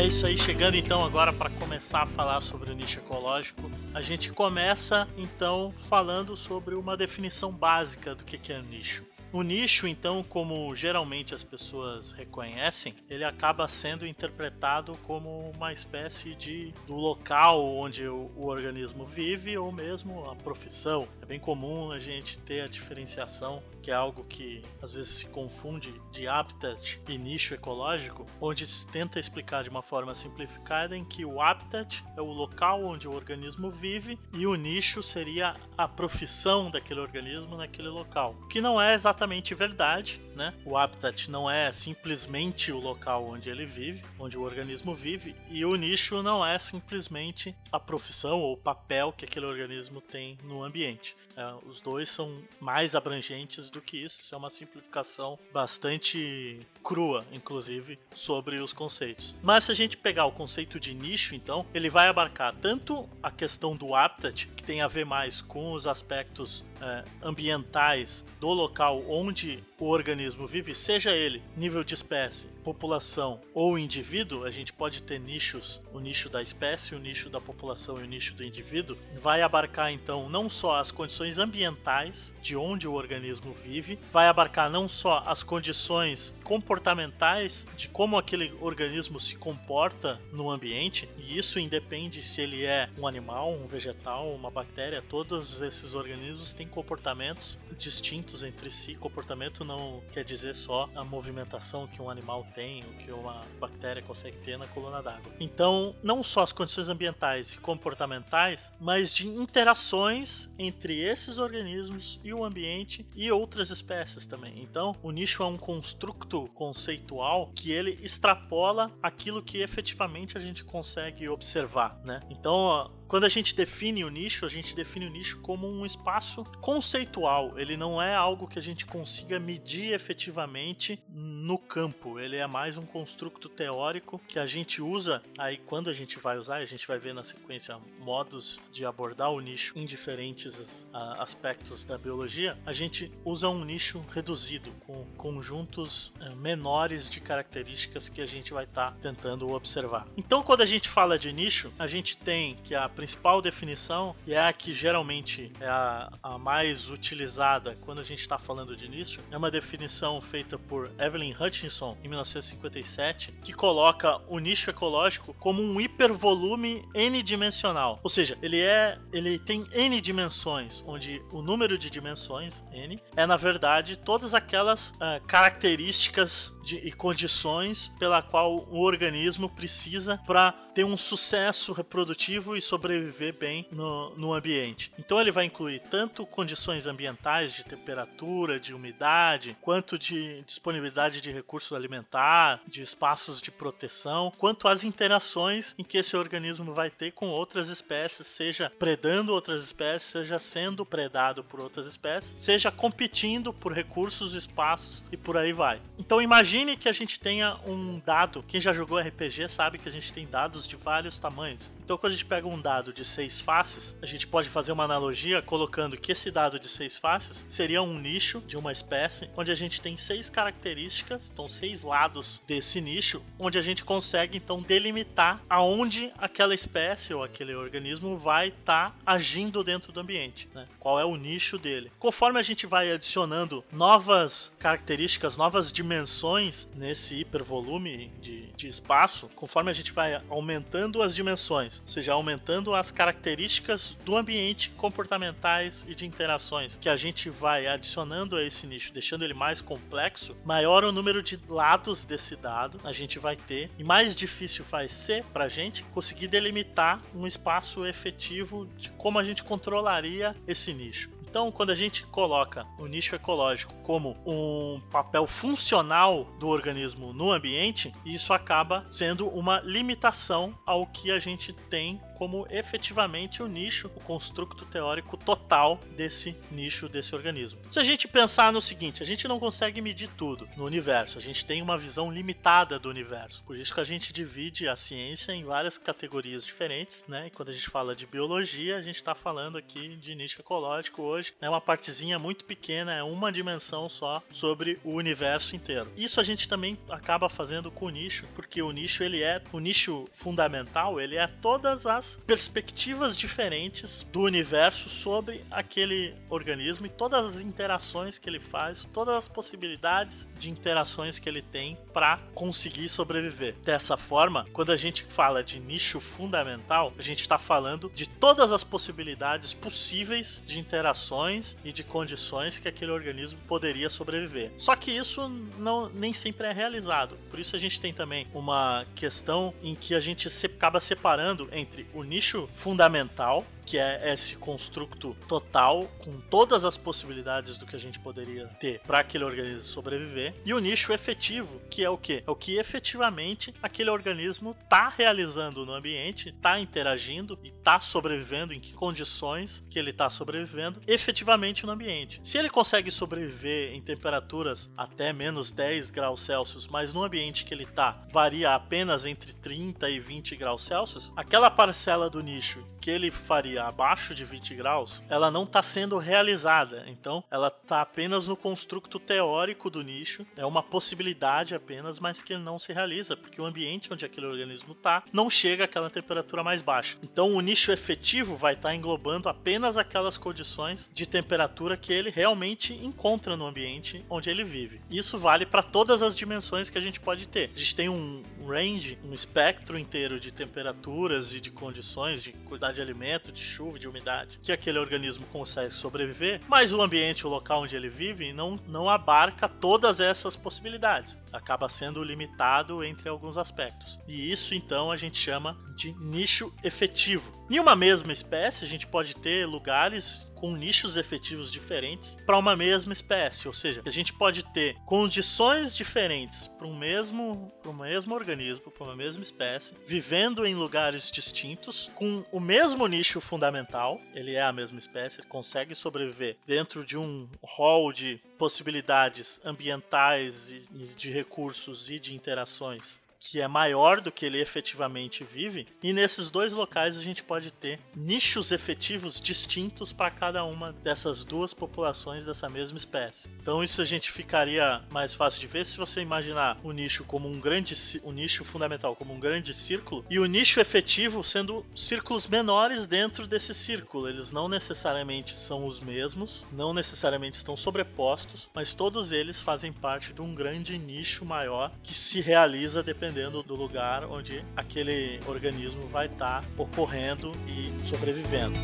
É 0.04 0.06
isso 0.06 0.26
aí, 0.26 0.36
chegando 0.36 0.76
então 0.76 1.02
agora 1.02 1.32
para 1.32 1.48
começar 1.48 2.02
a 2.02 2.06
falar 2.06 2.42
sobre 2.42 2.70
o 2.70 2.74
nicho 2.74 2.98
ecológico. 2.98 3.70
A 3.94 4.02
gente 4.02 4.30
começa 4.30 5.08
então 5.16 5.72
falando 5.88 6.36
sobre 6.36 6.74
uma 6.74 6.94
definição 6.94 7.50
básica 7.50 8.14
do 8.14 8.22
que 8.22 8.52
é 8.52 8.60
nicho. 8.60 9.02
O 9.32 9.40
nicho, 9.40 9.88
então, 9.88 10.22
como 10.22 10.76
geralmente 10.76 11.34
as 11.34 11.42
pessoas 11.42 12.12
reconhecem, 12.12 12.94
ele 13.08 13.24
acaba 13.24 13.66
sendo 13.66 14.06
interpretado 14.06 14.92
como 15.04 15.50
uma 15.56 15.72
espécie 15.72 16.34
de 16.34 16.74
do 16.86 16.96
local 16.96 17.64
onde 17.74 18.06
o, 18.06 18.30
o 18.36 18.44
organismo 18.44 19.06
vive 19.06 19.56
ou 19.56 19.72
mesmo 19.72 20.30
a 20.30 20.36
profissão. 20.36 21.08
É 21.22 21.24
bem 21.24 21.40
comum 21.40 21.90
a 21.90 21.98
gente 21.98 22.38
ter 22.40 22.60
a 22.60 22.68
diferenciação 22.68 23.62
que 23.84 23.90
é 23.90 23.94
algo 23.94 24.24
que 24.24 24.62
às 24.80 24.94
vezes 24.94 25.12
se 25.12 25.26
confunde 25.26 25.92
de 26.10 26.26
habitat 26.26 26.98
e 27.06 27.18
nicho 27.18 27.52
ecológico, 27.52 28.24
onde 28.40 28.66
se 28.66 28.86
tenta 28.86 29.20
explicar 29.20 29.62
de 29.62 29.68
uma 29.68 29.82
forma 29.82 30.14
simplificada 30.14 30.96
em 30.96 31.04
que 31.04 31.22
o 31.22 31.38
habitat 31.38 32.02
é 32.16 32.22
o 32.22 32.32
local 32.32 32.82
onde 32.82 33.06
o 33.06 33.12
organismo 33.12 33.70
vive 33.70 34.18
e 34.32 34.46
o 34.46 34.54
nicho 34.54 35.02
seria 35.02 35.52
a 35.76 35.86
profissão 35.86 36.70
daquele 36.70 36.98
organismo 36.98 37.58
naquele 37.58 37.88
local, 37.88 38.34
que 38.48 38.58
não 38.58 38.80
é 38.80 38.94
exatamente 38.94 39.54
verdade, 39.54 40.18
né? 40.34 40.54
O 40.64 40.78
habitat 40.78 41.30
não 41.30 41.50
é 41.50 41.70
simplesmente 41.74 42.72
o 42.72 42.80
local 42.80 43.26
onde 43.26 43.50
ele 43.50 43.66
vive, 43.66 44.02
onde 44.18 44.38
o 44.38 44.42
organismo 44.42 44.94
vive, 44.94 45.36
e 45.50 45.62
o 45.62 45.76
nicho 45.76 46.22
não 46.22 46.44
é 46.44 46.58
simplesmente 46.58 47.54
a 47.70 47.78
profissão 47.78 48.40
ou 48.40 48.54
o 48.54 48.56
papel 48.56 49.12
que 49.12 49.26
aquele 49.26 49.44
organismo 49.44 50.00
tem 50.00 50.38
no 50.42 50.64
ambiente. 50.64 51.14
É, 51.36 51.52
os 51.66 51.80
dois 51.80 52.08
são 52.08 52.42
mais 52.58 52.94
abrangentes 52.94 53.68
do 53.74 53.82
que 53.82 53.98
isso. 53.98 54.20
Isso 54.20 54.34
é 54.34 54.38
uma 54.38 54.50
simplificação 54.50 55.38
bastante 55.52 56.60
crua, 56.82 57.24
inclusive, 57.32 57.98
sobre 58.14 58.58
os 58.58 58.72
conceitos. 58.72 59.34
Mas 59.42 59.64
se 59.64 59.72
a 59.72 59.74
gente 59.74 59.96
pegar 59.96 60.26
o 60.26 60.32
conceito 60.32 60.80
de 60.80 60.94
nicho, 60.94 61.34
então, 61.34 61.66
ele 61.74 61.90
vai 61.90 62.08
abarcar 62.08 62.54
tanto 62.60 63.08
a 63.22 63.30
questão 63.30 63.76
do 63.76 63.94
habitat, 63.94 64.46
que 64.56 64.62
tem 64.62 64.80
a 64.80 64.88
ver 64.88 65.04
mais 65.04 65.42
com 65.42 65.72
os 65.72 65.86
aspectos 65.86 66.64
é, 66.80 67.04
ambientais 67.22 68.24
do 68.40 68.48
local 68.48 69.02
onde 69.08 69.62
o 69.78 69.88
organismo 69.88 70.46
vive, 70.46 70.74
seja 70.74 71.10
ele 71.10 71.42
nível 71.56 71.84
de 71.84 71.94
espécie, 71.94 72.46
população 72.62 73.40
ou 73.52 73.78
indivíduo, 73.78 74.44
a 74.44 74.50
gente 74.50 74.72
pode 74.72 75.02
ter 75.02 75.18
nichos, 75.18 75.80
o 75.92 76.00
nicho 76.00 76.28
da 76.28 76.42
espécie, 76.42 76.94
o 76.94 76.98
nicho 76.98 77.28
da 77.28 77.40
população 77.40 78.00
e 78.00 78.04
o 78.04 78.06
nicho 78.06 78.34
do 78.34 78.44
indivíduo, 78.44 78.96
vai 79.20 79.42
abarcar 79.42 79.92
então 79.92 80.28
não 80.28 80.48
só 80.48 80.80
as 80.80 80.90
condições 80.90 81.38
ambientais 81.38 82.34
de 82.42 82.56
onde 82.56 82.88
o 82.88 82.92
organismo 82.92 83.52
vive, 83.64 83.98
vai 84.12 84.28
abarcar 84.28 84.70
não 84.70 84.86
só 84.86 85.22
as 85.24 85.42
condições 85.42 86.34
comportamentais 86.44 87.66
de 87.76 87.88
como 87.88 88.18
aquele 88.18 88.54
organismo 88.60 89.18
se 89.18 89.36
comporta 89.36 90.20
no 90.32 90.50
ambiente, 90.50 91.08
e 91.16 91.38
isso 91.38 91.58
independe 91.58 92.22
se 92.22 92.42
ele 92.42 92.64
é 92.64 92.90
um 92.98 93.06
animal, 93.06 93.52
um 93.52 93.66
vegetal, 93.66 94.30
uma 94.32 94.50
bactéria, 94.50 95.00
todos 95.00 95.62
esses 95.62 95.94
organismos 95.94 96.52
têm 96.52 96.68
comportamentos 96.68 97.58
distintos 97.78 98.42
entre 98.42 98.70
si. 98.70 98.94
Comportamento 98.94 99.64
não 99.64 100.02
quer 100.12 100.24
dizer 100.24 100.54
só 100.54 100.88
a 100.94 101.02
movimentação 101.02 101.86
que 101.86 102.02
um 102.02 102.10
animal 102.10 102.46
tem, 102.54 102.82
o 102.84 102.94
que 102.98 103.10
uma 103.10 103.40
bactéria 103.58 104.02
consegue 104.02 104.38
ter 104.38 104.58
na 104.58 104.66
coluna 104.66 105.02
d'água. 105.02 105.32
Então, 105.40 105.94
não 106.02 106.22
só 106.22 106.42
as 106.42 106.52
condições 106.52 106.88
ambientais 106.88 107.54
e 107.54 107.58
comportamentais, 107.58 108.72
mas 108.78 109.14
de 109.14 109.26
interações 109.26 110.50
entre 110.58 111.00
esses 111.00 111.38
organismos 111.38 112.20
e 112.22 112.32
o 112.32 112.44
ambiente 112.44 113.06
e 113.14 113.30
outras 113.30 113.53
espécies 113.70 114.26
também. 114.26 114.62
Então, 114.62 114.94
o 115.02 115.10
nicho 115.10 115.42
é 115.42 115.46
um 115.46 115.56
construto 115.56 116.48
conceitual 116.54 117.50
que 117.54 117.72
ele 117.72 117.98
extrapola 118.02 118.90
aquilo 119.02 119.42
que 119.42 119.58
efetivamente 119.58 120.36
a 120.36 120.40
gente 120.40 120.64
consegue 120.64 121.28
observar, 121.28 122.00
né? 122.04 122.20
Então, 122.30 122.90
quando 123.06 123.24
a 123.24 123.28
gente 123.28 123.54
define 123.54 124.04
o 124.04 124.08
nicho, 124.08 124.46
a 124.46 124.48
gente 124.48 124.74
define 124.74 125.06
o 125.06 125.10
nicho 125.10 125.38
como 125.40 125.68
um 125.68 125.84
espaço 125.84 126.44
conceitual. 126.60 127.58
Ele 127.58 127.76
não 127.76 128.00
é 128.00 128.14
algo 128.14 128.48
que 128.48 128.58
a 128.58 128.62
gente 128.62 128.86
consiga 128.86 129.38
medir 129.38 129.92
efetivamente 129.92 131.02
no 131.08 131.58
campo. 131.58 132.18
Ele 132.18 132.36
é 132.36 132.46
mais 132.46 132.76
um 132.76 132.86
construto 132.86 133.48
teórico 133.48 134.20
que 134.26 134.38
a 134.38 134.46
gente 134.46 134.80
usa. 134.80 135.22
Aí, 135.38 135.58
quando 135.58 135.90
a 135.90 135.92
gente 135.92 136.18
vai 136.18 136.38
usar, 136.38 136.56
a 136.56 136.66
gente 136.66 136.86
vai 136.86 136.98
ver 136.98 137.14
na 137.14 137.22
sequência 137.22 137.78
modos 138.00 138.60
de 138.72 138.84
abordar 138.84 139.30
o 139.30 139.40
nicho 139.40 139.72
em 139.76 139.84
diferentes 139.84 140.86
aspectos 141.18 141.84
da 141.84 141.98
biologia. 141.98 142.56
A 142.64 142.72
gente 142.72 143.12
usa 143.24 143.48
um 143.48 143.64
nicho 143.64 144.04
reduzido, 144.12 144.70
com 144.86 145.04
conjuntos 145.16 146.12
eh, 146.20 146.30
menores 146.36 147.10
de 147.10 147.20
características 147.20 148.08
que 148.08 148.20
a 148.20 148.26
gente 148.26 148.52
vai 148.52 148.64
estar 148.64 148.92
tá 148.92 148.96
tentando 149.00 149.50
observar. 149.50 150.06
Então, 150.16 150.42
quando 150.42 150.62
a 150.62 150.66
gente 150.66 150.88
fala 150.88 151.18
de 151.18 151.32
nicho, 151.32 151.72
a 151.78 151.86
gente 151.86 152.16
tem 152.16 152.56
que 152.56 152.74
a 152.74 152.88
principal 152.94 153.42
definição, 153.42 154.14
e 154.26 154.34
é 154.34 154.40
a 154.40 154.52
que 154.52 154.72
geralmente 154.72 155.52
é 155.60 155.66
a, 155.66 156.12
a 156.22 156.38
mais 156.38 156.90
utilizada 156.90 157.76
quando 157.80 158.00
a 158.00 158.04
gente 158.04 158.20
está 158.20 158.38
falando 158.38 158.76
de 158.76 158.88
nicho, 158.88 159.20
é 159.30 159.36
uma 159.36 159.50
definição 159.50 160.20
feita 160.20 160.58
por 160.58 160.90
Evelyn 160.98 161.34
Hutchinson 161.38 161.96
em 162.02 162.08
1957, 162.08 163.32
que 163.42 163.52
coloca 163.52 164.20
o 164.28 164.38
nicho 164.38 164.70
ecológico 164.70 165.34
como 165.34 165.62
um 165.62 165.80
hipervolume 165.80 166.86
n-dimensional. 166.94 168.00
Ou 168.02 168.10
seja, 168.10 168.38
ele 168.42 168.60
é 168.60 168.98
ele 169.12 169.38
tem 169.38 169.66
n 169.72 170.00
dimensões, 170.00 170.82
onde 170.86 171.22
o 171.32 171.42
número 171.42 171.76
de 171.76 171.90
dimensões 171.90 172.64
n 172.72 173.00
é 173.16 173.26
na 173.26 173.36
verdade 173.36 173.96
todas 173.96 174.34
aquelas 174.34 174.90
uh, 174.90 175.24
características 175.26 176.53
de, 176.64 176.76
e 176.78 176.90
condições 176.90 177.92
pela 177.98 178.22
qual 178.22 178.66
o 178.70 178.80
organismo 178.80 179.48
precisa 179.48 180.20
para 180.26 180.52
ter 180.74 180.84
um 180.84 180.96
sucesso 180.96 181.72
reprodutivo 181.72 182.56
e 182.56 182.62
sobreviver 182.62 183.34
bem 183.34 183.66
no, 183.70 184.10
no 184.16 184.32
ambiente. 184.32 184.92
Então 184.98 185.20
ele 185.20 185.30
vai 185.30 185.44
incluir 185.44 185.80
tanto 185.90 186.26
condições 186.26 186.86
ambientais 186.86 187.52
de 187.52 187.64
temperatura, 187.64 188.58
de 188.58 188.74
umidade, 188.74 189.56
quanto 189.60 189.98
de 189.98 190.42
disponibilidade 190.42 191.20
de 191.20 191.30
recursos 191.30 191.72
alimentar, 191.72 192.60
de 192.66 192.82
espaços 192.82 193.40
de 193.40 193.50
proteção, 193.50 194.32
quanto 194.36 194.66
as 194.66 194.82
interações 194.82 195.74
em 195.78 195.84
que 195.84 195.98
esse 195.98 196.16
organismo 196.16 196.72
vai 196.72 196.90
ter 196.90 197.12
com 197.12 197.28
outras 197.28 197.68
espécies, 197.68 198.26
seja 198.26 198.72
predando 198.78 199.32
outras 199.32 199.62
espécies, 199.62 200.10
seja 200.10 200.38
sendo 200.38 200.84
predado 200.84 201.44
por 201.44 201.60
outras 201.60 201.86
espécies, 201.86 202.34
seja 202.42 202.72
competindo 202.72 203.52
por 203.52 203.72
recursos, 203.72 204.34
espaços 204.34 205.04
e 205.12 205.16
por 205.16 205.36
aí 205.36 205.52
vai. 205.52 205.80
Então 205.98 206.20
imagine 206.20 206.53
que 206.76 206.88
a 206.88 206.92
gente 206.92 207.18
tenha 207.18 207.56
um 207.66 208.00
dado, 208.04 208.44
quem 208.46 208.60
já 208.60 208.72
jogou 208.72 208.98
RPG 208.98 209.48
sabe 209.48 209.78
que 209.78 209.88
a 209.88 209.92
gente 209.92 210.12
tem 210.12 210.26
dados 210.26 210.44
dados 210.44 210.68
de 210.68 210.76
vários 210.76 211.18
tamanhos. 211.18 211.72
Então, 211.84 211.98
quando 211.98 212.12
a 212.12 212.14
gente 212.14 212.24
pega 212.24 212.46
um 212.46 212.60
dado 212.60 212.92
de 212.92 213.04
seis 213.04 213.40
faces, 213.40 213.96
a 214.00 214.06
gente 214.06 214.26
pode 214.26 214.48
fazer 214.48 214.72
uma 214.72 214.84
analogia 214.84 215.42
colocando 215.42 215.96
que 215.96 216.12
esse 216.12 216.30
dado 216.30 216.58
de 216.58 216.68
seis 216.68 216.96
faces 216.96 217.44
seria 217.48 217.82
um 217.82 217.98
nicho 217.98 218.40
de 218.46 218.56
uma 218.56 218.72
espécie, 218.72 219.28
onde 219.36 219.50
a 219.50 219.54
gente 219.54 219.80
tem 219.80 219.96
seis 219.96 220.30
características, 220.30 221.30
então 221.32 221.48
seis 221.48 221.82
lados 221.82 222.42
desse 222.46 222.80
nicho, 222.80 223.22
onde 223.38 223.58
a 223.58 223.62
gente 223.62 223.84
consegue 223.84 224.38
então 224.38 224.62
delimitar 224.62 225.40
aonde 225.48 226.12
aquela 226.18 226.54
espécie 226.54 227.12
ou 227.12 227.22
aquele 227.22 227.54
organismo 227.54 228.16
vai 228.16 228.48
estar 228.48 228.90
tá 228.90 228.96
agindo 229.04 229.62
dentro 229.64 229.92
do 229.92 230.00
ambiente, 230.00 230.48
né? 230.54 230.66
Qual 230.78 230.98
é 230.98 231.04
o 231.04 231.16
nicho 231.16 231.58
dele. 231.58 231.90
Conforme 231.98 232.38
a 232.38 232.42
gente 232.42 232.66
vai 232.66 232.92
adicionando 232.92 233.64
novas 233.72 234.52
características, 234.58 235.36
novas 235.36 235.72
dimensões 235.72 236.43
nesse 236.74 237.20
hipervolume 237.20 238.10
de, 238.20 238.46
de 238.56 238.68
espaço, 238.68 239.28
conforme 239.34 239.70
a 239.70 239.74
gente 239.74 239.92
vai 239.92 240.20
aumentando 240.28 241.02
as 241.02 241.14
dimensões, 241.14 241.80
ou 241.80 241.88
seja, 241.88 242.12
aumentando 242.12 242.74
as 242.74 242.90
características 242.90 243.96
do 244.04 244.16
ambiente 244.16 244.70
comportamentais 244.70 245.84
e 245.88 245.94
de 245.94 246.06
interações 246.06 246.76
que 246.80 246.88
a 246.88 246.96
gente 246.96 247.30
vai 247.30 247.66
adicionando 247.66 248.36
a 248.36 248.42
esse 248.42 248.66
nicho, 248.66 248.92
deixando 248.92 249.24
ele 249.24 249.34
mais 249.34 249.60
complexo, 249.60 250.36
maior 250.44 250.84
o 250.84 250.92
número 250.92 251.22
de 251.22 251.38
lados 251.48 252.04
desse 252.04 252.36
dado 252.36 252.80
a 252.84 252.92
gente 252.92 253.18
vai 253.18 253.36
ter 253.36 253.70
e 253.78 253.84
mais 253.84 254.14
difícil 254.14 254.64
vai 254.70 254.88
ser 254.88 255.24
para 255.32 255.44
a 255.44 255.48
gente 255.48 255.82
conseguir 255.84 256.28
delimitar 256.28 257.00
um 257.14 257.26
espaço 257.26 257.86
efetivo 257.86 258.66
de 258.76 258.90
como 258.90 259.18
a 259.18 259.24
gente 259.24 259.42
controlaria 259.42 260.34
esse 260.46 260.72
nicho. 260.72 261.13
Então, 261.34 261.50
quando 261.50 261.70
a 261.70 261.74
gente 261.74 262.06
coloca 262.06 262.64
o 262.78 262.86
nicho 262.86 263.16
ecológico 263.16 263.74
como 263.82 264.16
um 264.24 264.80
papel 264.88 265.26
funcional 265.26 266.22
do 266.38 266.46
organismo 266.46 267.12
no 267.12 267.32
ambiente, 267.32 267.90
isso 268.06 268.32
acaba 268.32 268.86
sendo 268.92 269.26
uma 269.26 269.58
limitação 269.58 270.56
ao 270.64 270.86
que 270.86 271.10
a 271.10 271.18
gente 271.18 271.52
tem 271.52 272.00
como 272.14 272.46
efetivamente 272.50 273.42
o 273.42 273.46
nicho, 273.46 273.90
o 273.94 274.00
construto 274.00 274.64
teórico 274.66 275.16
total 275.16 275.80
desse 275.96 276.36
nicho, 276.50 276.88
desse 276.88 277.14
organismo. 277.14 277.60
Se 277.70 277.78
a 277.78 277.84
gente 277.84 278.06
pensar 278.08 278.52
no 278.52 278.60
seguinte, 278.60 279.02
a 279.02 279.06
gente 279.06 279.26
não 279.28 279.38
consegue 279.38 279.80
medir 279.80 280.08
tudo 280.16 280.48
no 280.56 280.64
universo, 280.64 281.18
a 281.18 281.22
gente 281.22 281.44
tem 281.44 281.60
uma 281.60 281.76
visão 281.76 282.10
limitada 282.10 282.78
do 282.78 282.88
universo. 282.88 283.42
Por 283.44 283.56
isso 283.56 283.74
que 283.74 283.80
a 283.80 283.84
gente 283.84 284.12
divide 284.12 284.68
a 284.68 284.76
ciência 284.76 285.32
em 285.32 285.44
várias 285.44 285.76
categorias 285.76 286.44
diferentes, 286.44 287.04
né? 287.08 287.26
E 287.26 287.30
quando 287.30 287.50
a 287.50 287.52
gente 287.52 287.68
fala 287.68 287.94
de 287.94 288.06
biologia, 288.06 288.76
a 288.76 288.82
gente 288.82 288.96
está 288.96 289.14
falando 289.14 289.58
aqui 289.58 289.96
de 289.96 290.14
nicho 290.14 290.40
ecológico 290.40 291.02
hoje. 291.02 291.32
É 291.40 291.48
uma 291.48 291.60
partezinha 291.60 292.18
muito 292.18 292.44
pequena, 292.44 292.94
é 292.94 293.02
uma 293.02 293.32
dimensão 293.32 293.88
só 293.88 294.22
sobre 294.32 294.78
o 294.84 294.92
universo 294.92 295.56
inteiro. 295.56 295.90
Isso 295.96 296.20
a 296.20 296.22
gente 296.22 296.48
também 296.48 296.78
acaba 296.88 297.28
fazendo 297.28 297.70
com 297.70 297.86
o 297.86 297.90
nicho, 297.90 298.26
porque 298.34 298.62
o 298.62 298.70
nicho 298.70 299.02
ele 299.02 299.22
é 299.22 299.42
o 299.52 299.58
nicho 299.58 300.06
fundamental, 300.12 301.00
ele 301.00 301.16
é 301.16 301.26
todas 301.26 301.86
as 301.86 302.03
perspectivas 302.26 303.16
diferentes 303.16 304.06
do 304.12 304.20
universo 304.20 304.88
sobre 304.88 305.44
aquele 305.50 306.14
organismo 306.28 306.86
e 306.86 306.88
todas 306.88 307.26
as 307.26 307.40
interações 307.40 308.18
que 308.18 308.28
ele 308.28 308.40
faz, 308.40 308.84
todas 308.92 309.14
as 309.14 309.28
possibilidades 309.28 310.26
de 310.38 310.50
interações 310.50 311.18
que 311.18 311.28
ele 311.28 311.42
tem 311.42 311.76
para 311.92 312.18
conseguir 312.34 312.88
sobreviver. 312.88 313.54
Dessa 313.62 313.96
forma, 313.96 314.46
quando 314.52 314.72
a 314.72 314.76
gente 314.76 315.04
fala 315.04 315.42
de 315.42 315.58
nicho 315.58 316.00
fundamental, 316.00 316.92
a 316.98 317.02
gente 317.02 317.20
está 317.20 317.38
falando 317.38 317.90
de 317.94 318.08
todas 318.08 318.52
as 318.52 318.64
possibilidades 318.64 319.52
possíveis 319.52 320.42
de 320.46 320.58
interações 320.58 321.56
e 321.64 321.72
de 321.72 321.82
condições 321.82 322.58
que 322.58 322.68
aquele 322.68 322.90
organismo 322.90 323.38
poderia 323.46 323.88
sobreviver. 323.88 324.52
Só 324.58 324.74
que 324.76 324.90
isso 324.90 325.28
não 325.58 325.88
nem 325.88 326.12
sempre 326.12 326.46
é 326.46 326.52
realizado. 326.52 327.16
Por 327.30 327.38
isso 327.38 327.56
a 327.56 327.58
gente 327.58 327.80
tem 327.80 327.92
também 327.92 328.26
uma 328.34 328.86
questão 328.94 329.54
em 329.62 329.74
que 329.74 329.94
a 329.94 330.00
gente 330.00 330.28
acaba 330.46 330.80
separando 330.80 331.48
entre 331.52 331.86
o 331.94 332.02
nicho 332.02 332.48
fundamental, 332.56 333.44
que 333.64 333.78
é 333.78 334.12
esse 334.12 334.36
construto 334.36 335.16
total 335.28 335.88
com 335.98 336.20
todas 336.20 336.64
as 336.64 336.76
possibilidades 336.76 337.56
do 337.56 337.66
que 337.66 337.76
a 337.76 337.78
gente 337.78 337.98
poderia 337.98 338.46
ter 338.60 338.80
para 338.80 339.00
aquele 339.00 339.24
organismo 339.24 339.62
sobreviver, 339.62 340.34
e 340.44 340.52
o 340.52 340.58
nicho 340.58 340.92
efetivo, 340.92 341.60
que 341.70 341.82
é 341.82 341.90
o 341.90 341.96
que? 341.96 342.22
É 342.26 342.30
o 342.30 342.36
que 342.36 342.56
efetivamente 342.56 343.54
aquele 343.62 343.90
organismo 343.90 344.56
está 344.62 344.88
realizando 344.88 345.64
no 345.64 345.72
ambiente, 345.72 346.28
está 346.28 346.58
interagindo 346.60 347.38
e 347.42 347.48
está 347.48 347.80
sobrevivendo, 347.80 348.52
em 348.52 348.60
que 348.60 348.72
condições 348.72 349.64
que 349.70 349.78
ele 349.78 349.90
está 349.90 350.10
sobrevivendo 350.10 350.80
efetivamente 350.86 351.66
no 351.66 351.72
ambiente. 351.72 352.20
Se 352.24 352.38
ele 352.38 352.50
consegue 352.50 352.90
sobreviver 352.90 353.72
em 353.72 353.80
temperaturas 353.80 354.70
até 354.76 355.12
menos 355.12 355.50
10 355.50 355.90
graus 355.90 356.22
Celsius, 356.22 356.66
mas 356.66 356.92
no 356.92 357.02
ambiente 357.02 357.44
que 357.44 357.54
ele 357.54 357.64
está 357.64 358.04
varia 358.10 358.54
apenas 358.54 359.04
entre 359.04 359.32
30 359.32 359.88
e 359.90 359.98
20 359.98 360.36
graus 360.36 360.64
Celsius, 360.64 361.12
aquela 361.16 361.50
parcela 361.50 362.10
do 362.10 362.22
nicho 362.22 362.64
que 362.80 362.90
ele 362.90 363.10
faria 363.10 363.53
abaixo 363.58 364.14
de 364.14 364.24
20 364.24 364.54
graus, 364.54 365.02
ela 365.08 365.30
não 365.30 365.44
está 365.44 365.62
sendo 365.62 365.98
realizada. 365.98 366.84
Então, 366.86 367.22
ela 367.30 367.48
está 367.48 367.80
apenas 367.80 368.26
no 368.26 368.36
construto 368.36 368.98
teórico 368.98 369.70
do 369.70 369.82
nicho. 369.82 370.26
É 370.36 370.44
uma 370.44 370.62
possibilidade 370.62 371.54
apenas, 371.54 371.98
mas 371.98 372.22
que 372.22 372.36
não 372.36 372.58
se 372.58 372.72
realiza, 372.72 373.16
porque 373.16 373.40
o 373.40 373.44
ambiente 373.44 373.92
onde 373.92 374.04
aquele 374.04 374.26
organismo 374.26 374.72
está 374.72 375.02
não 375.12 375.30
chega 375.30 375.64
àquela 375.64 375.90
temperatura 375.90 376.42
mais 376.42 376.62
baixa. 376.62 376.96
Então, 377.02 377.32
o 377.32 377.40
nicho 377.40 377.72
efetivo 377.72 378.36
vai 378.36 378.54
estar 378.54 378.70
tá 378.70 378.74
englobando 378.74 379.28
apenas 379.28 379.76
aquelas 379.76 380.16
condições 380.16 380.90
de 380.92 381.06
temperatura 381.06 381.76
que 381.76 381.92
ele 381.92 382.10
realmente 382.10 382.74
encontra 382.74 383.36
no 383.36 383.46
ambiente 383.46 384.04
onde 384.08 384.30
ele 384.30 384.44
vive. 384.44 384.80
Isso 384.90 385.18
vale 385.18 385.46
para 385.46 385.62
todas 385.62 386.02
as 386.02 386.16
dimensões 386.16 386.70
que 386.70 386.78
a 386.78 386.80
gente 386.80 387.00
pode 387.00 387.26
ter. 387.26 387.50
A 387.54 387.58
gente 387.58 387.74
tem 387.74 387.88
um 387.88 388.22
range, 388.46 388.98
um 389.04 389.12
espectro 389.12 389.78
inteiro 389.78 390.20
de 390.20 390.30
temperaturas 390.30 391.32
e 391.32 391.40
de 391.40 391.50
condições 391.50 392.22
de 392.22 392.32
cuidar 392.32 392.72
de 392.72 392.80
alimento, 392.80 393.32
de 393.32 393.43
chuva, 393.44 393.78
de 393.78 393.86
umidade, 393.86 394.38
que 394.42 394.50
aquele 394.50 394.78
organismo 394.78 395.26
consegue 395.26 395.72
sobreviver, 395.72 396.40
mas 396.48 396.72
o 396.72 396.82
ambiente, 396.82 397.26
o 397.26 397.30
local 397.30 397.62
onde 397.62 397.76
ele 397.76 397.88
vive, 397.88 398.32
não, 398.32 398.58
não 398.66 398.88
abarca 398.88 399.48
todas 399.48 400.00
essas 400.00 400.34
possibilidades. 400.34 401.18
Acaba 401.34 401.68
sendo 401.68 402.02
limitado 402.02 402.84
entre 402.84 403.08
alguns 403.08 403.36
aspectos. 403.36 403.98
E 404.06 404.30
isso 404.30 404.54
então 404.54 404.90
a 404.90 404.96
gente 404.96 405.18
chama 405.18 405.58
de 405.76 405.92
nicho 405.98 406.52
efetivo. 406.62 407.30
Em 407.50 407.58
uma 407.58 407.76
mesma 407.76 408.12
espécie, 408.12 408.64
a 408.64 408.68
gente 408.68 408.86
pode 408.86 409.14
ter 409.16 409.46
lugares 409.46 410.26
com 410.44 410.54
nichos 410.54 410.96
efetivos 410.96 411.50
diferentes 411.50 412.18
para 412.26 412.36
uma 412.36 412.54
mesma 412.54 412.92
espécie, 412.92 413.46
ou 413.46 413.54
seja, 413.54 413.80
a 413.86 413.90
gente 413.90 414.12
pode 414.12 414.42
ter 414.52 414.76
condições 414.84 415.74
diferentes 415.74 416.46
para 416.46 416.66
um 416.66 416.76
mesmo, 416.76 417.50
para 417.62 417.70
um 417.70 417.74
mesmo 417.74 418.14
organismo, 418.14 418.70
para 418.70 418.84
uma 418.84 418.94
mesma 418.94 419.22
espécie, 419.22 419.74
vivendo 419.86 420.44
em 420.44 420.54
lugares 420.54 421.10
distintos, 421.10 421.90
com 421.94 422.22
o 422.30 422.38
mesmo 422.38 422.86
nicho 422.86 423.22
fundamental, 423.22 423.98
ele 424.14 424.34
é 424.34 424.42
a 424.42 424.52
mesma 424.52 424.78
espécie, 424.78 425.20
ele 425.20 425.28
consegue 425.28 425.74
sobreviver 425.74 426.36
dentro 426.46 426.84
de 426.84 426.98
um 426.98 427.26
hall 427.42 427.90
de 427.90 428.20
possibilidades 428.36 429.40
ambientais 429.44 430.50
e 430.50 430.60
de 430.94 431.10
recursos 431.24 431.88
e 431.88 431.98
de 431.98 432.14
interações 432.14 433.00
que 433.30 433.40
é 433.40 433.48
maior 433.48 434.02
do 434.02 434.12
que 434.12 434.26
ele 434.26 434.38
efetivamente 434.38 435.24
vive, 435.24 435.66
e 435.82 435.92
nesses 435.92 436.28
dois 436.28 436.52
locais 436.52 436.98
a 436.98 437.02
gente 437.02 437.22
pode 437.22 437.50
ter 437.50 437.80
nichos 437.96 438.52
efetivos 438.52 439.20
distintos 439.20 439.92
para 439.92 440.10
cada 440.10 440.44
uma 440.44 440.72
dessas 440.72 441.24
duas 441.24 441.54
populações 441.54 442.26
dessa 442.26 442.48
mesma 442.48 442.76
espécie. 442.76 443.30
Então 443.40 443.64
isso 443.64 443.80
a 443.80 443.84
gente 443.84 444.12
ficaria 444.12 444.82
mais 444.92 445.14
fácil 445.14 445.40
de 445.40 445.46
ver 445.46 445.64
se 445.64 445.78
você 445.78 446.02
imaginar 446.02 446.58
o 446.62 446.70
nicho 446.70 447.04
como 447.04 447.28
um 447.28 447.40
grande 447.40 447.74
o 448.02 448.12
nicho 448.12 448.44
fundamental 448.44 448.94
como 448.94 449.14
um 449.14 449.20
grande 449.20 449.54
círculo 449.54 450.04
e 450.10 450.18
o 450.18 450.26
nicho 450.26 450.60
efetivo 450.60 451.24
sendo 451.24 451.64
círculos 451.74 452.26
menores 452.26 452.86
dentro 452.86 453.26
desse 453.26 453.54
círculo. 453.54 454.08
Eles 454.08 454.32
não 454.32 454.48
necessariamente 454.48 455.38
são 455.38 455.66
os 455.66 455.80
mesmos, 455.80 456.44
não 456.52 456.74
necessariamente 456.74 457.38
estão 457.38 457.56
sobrepostos, 457.56 458.48
mas 458.54 458.74
todos 458.74 459.12
eles 459.12 459.40
fazem 459.40 459.72
parte 459.72 460.12
de 460.12 460.20
um 460.20 460.34
grande 460.34 460.76
nicho 460.76 461.24
maior 461.24 461.72
que 461.82 461.94
se 461.94 462.20
realiza 462.20 462.82
dependendo 462.82 463.13
dependendo 463.14 463.44
do 463.44 463.54
lugar 463.54 464.04
onde 464.04 464.44
aquele 464.56 465.20
organismo 465.28 465.86
vai 465.86 466.06
estar 466.06 466.40
tá 466.40 466.48
ocorrendo 466.58 467.30
e 467.46 467.70
sobrevivendo. 467.86 468.58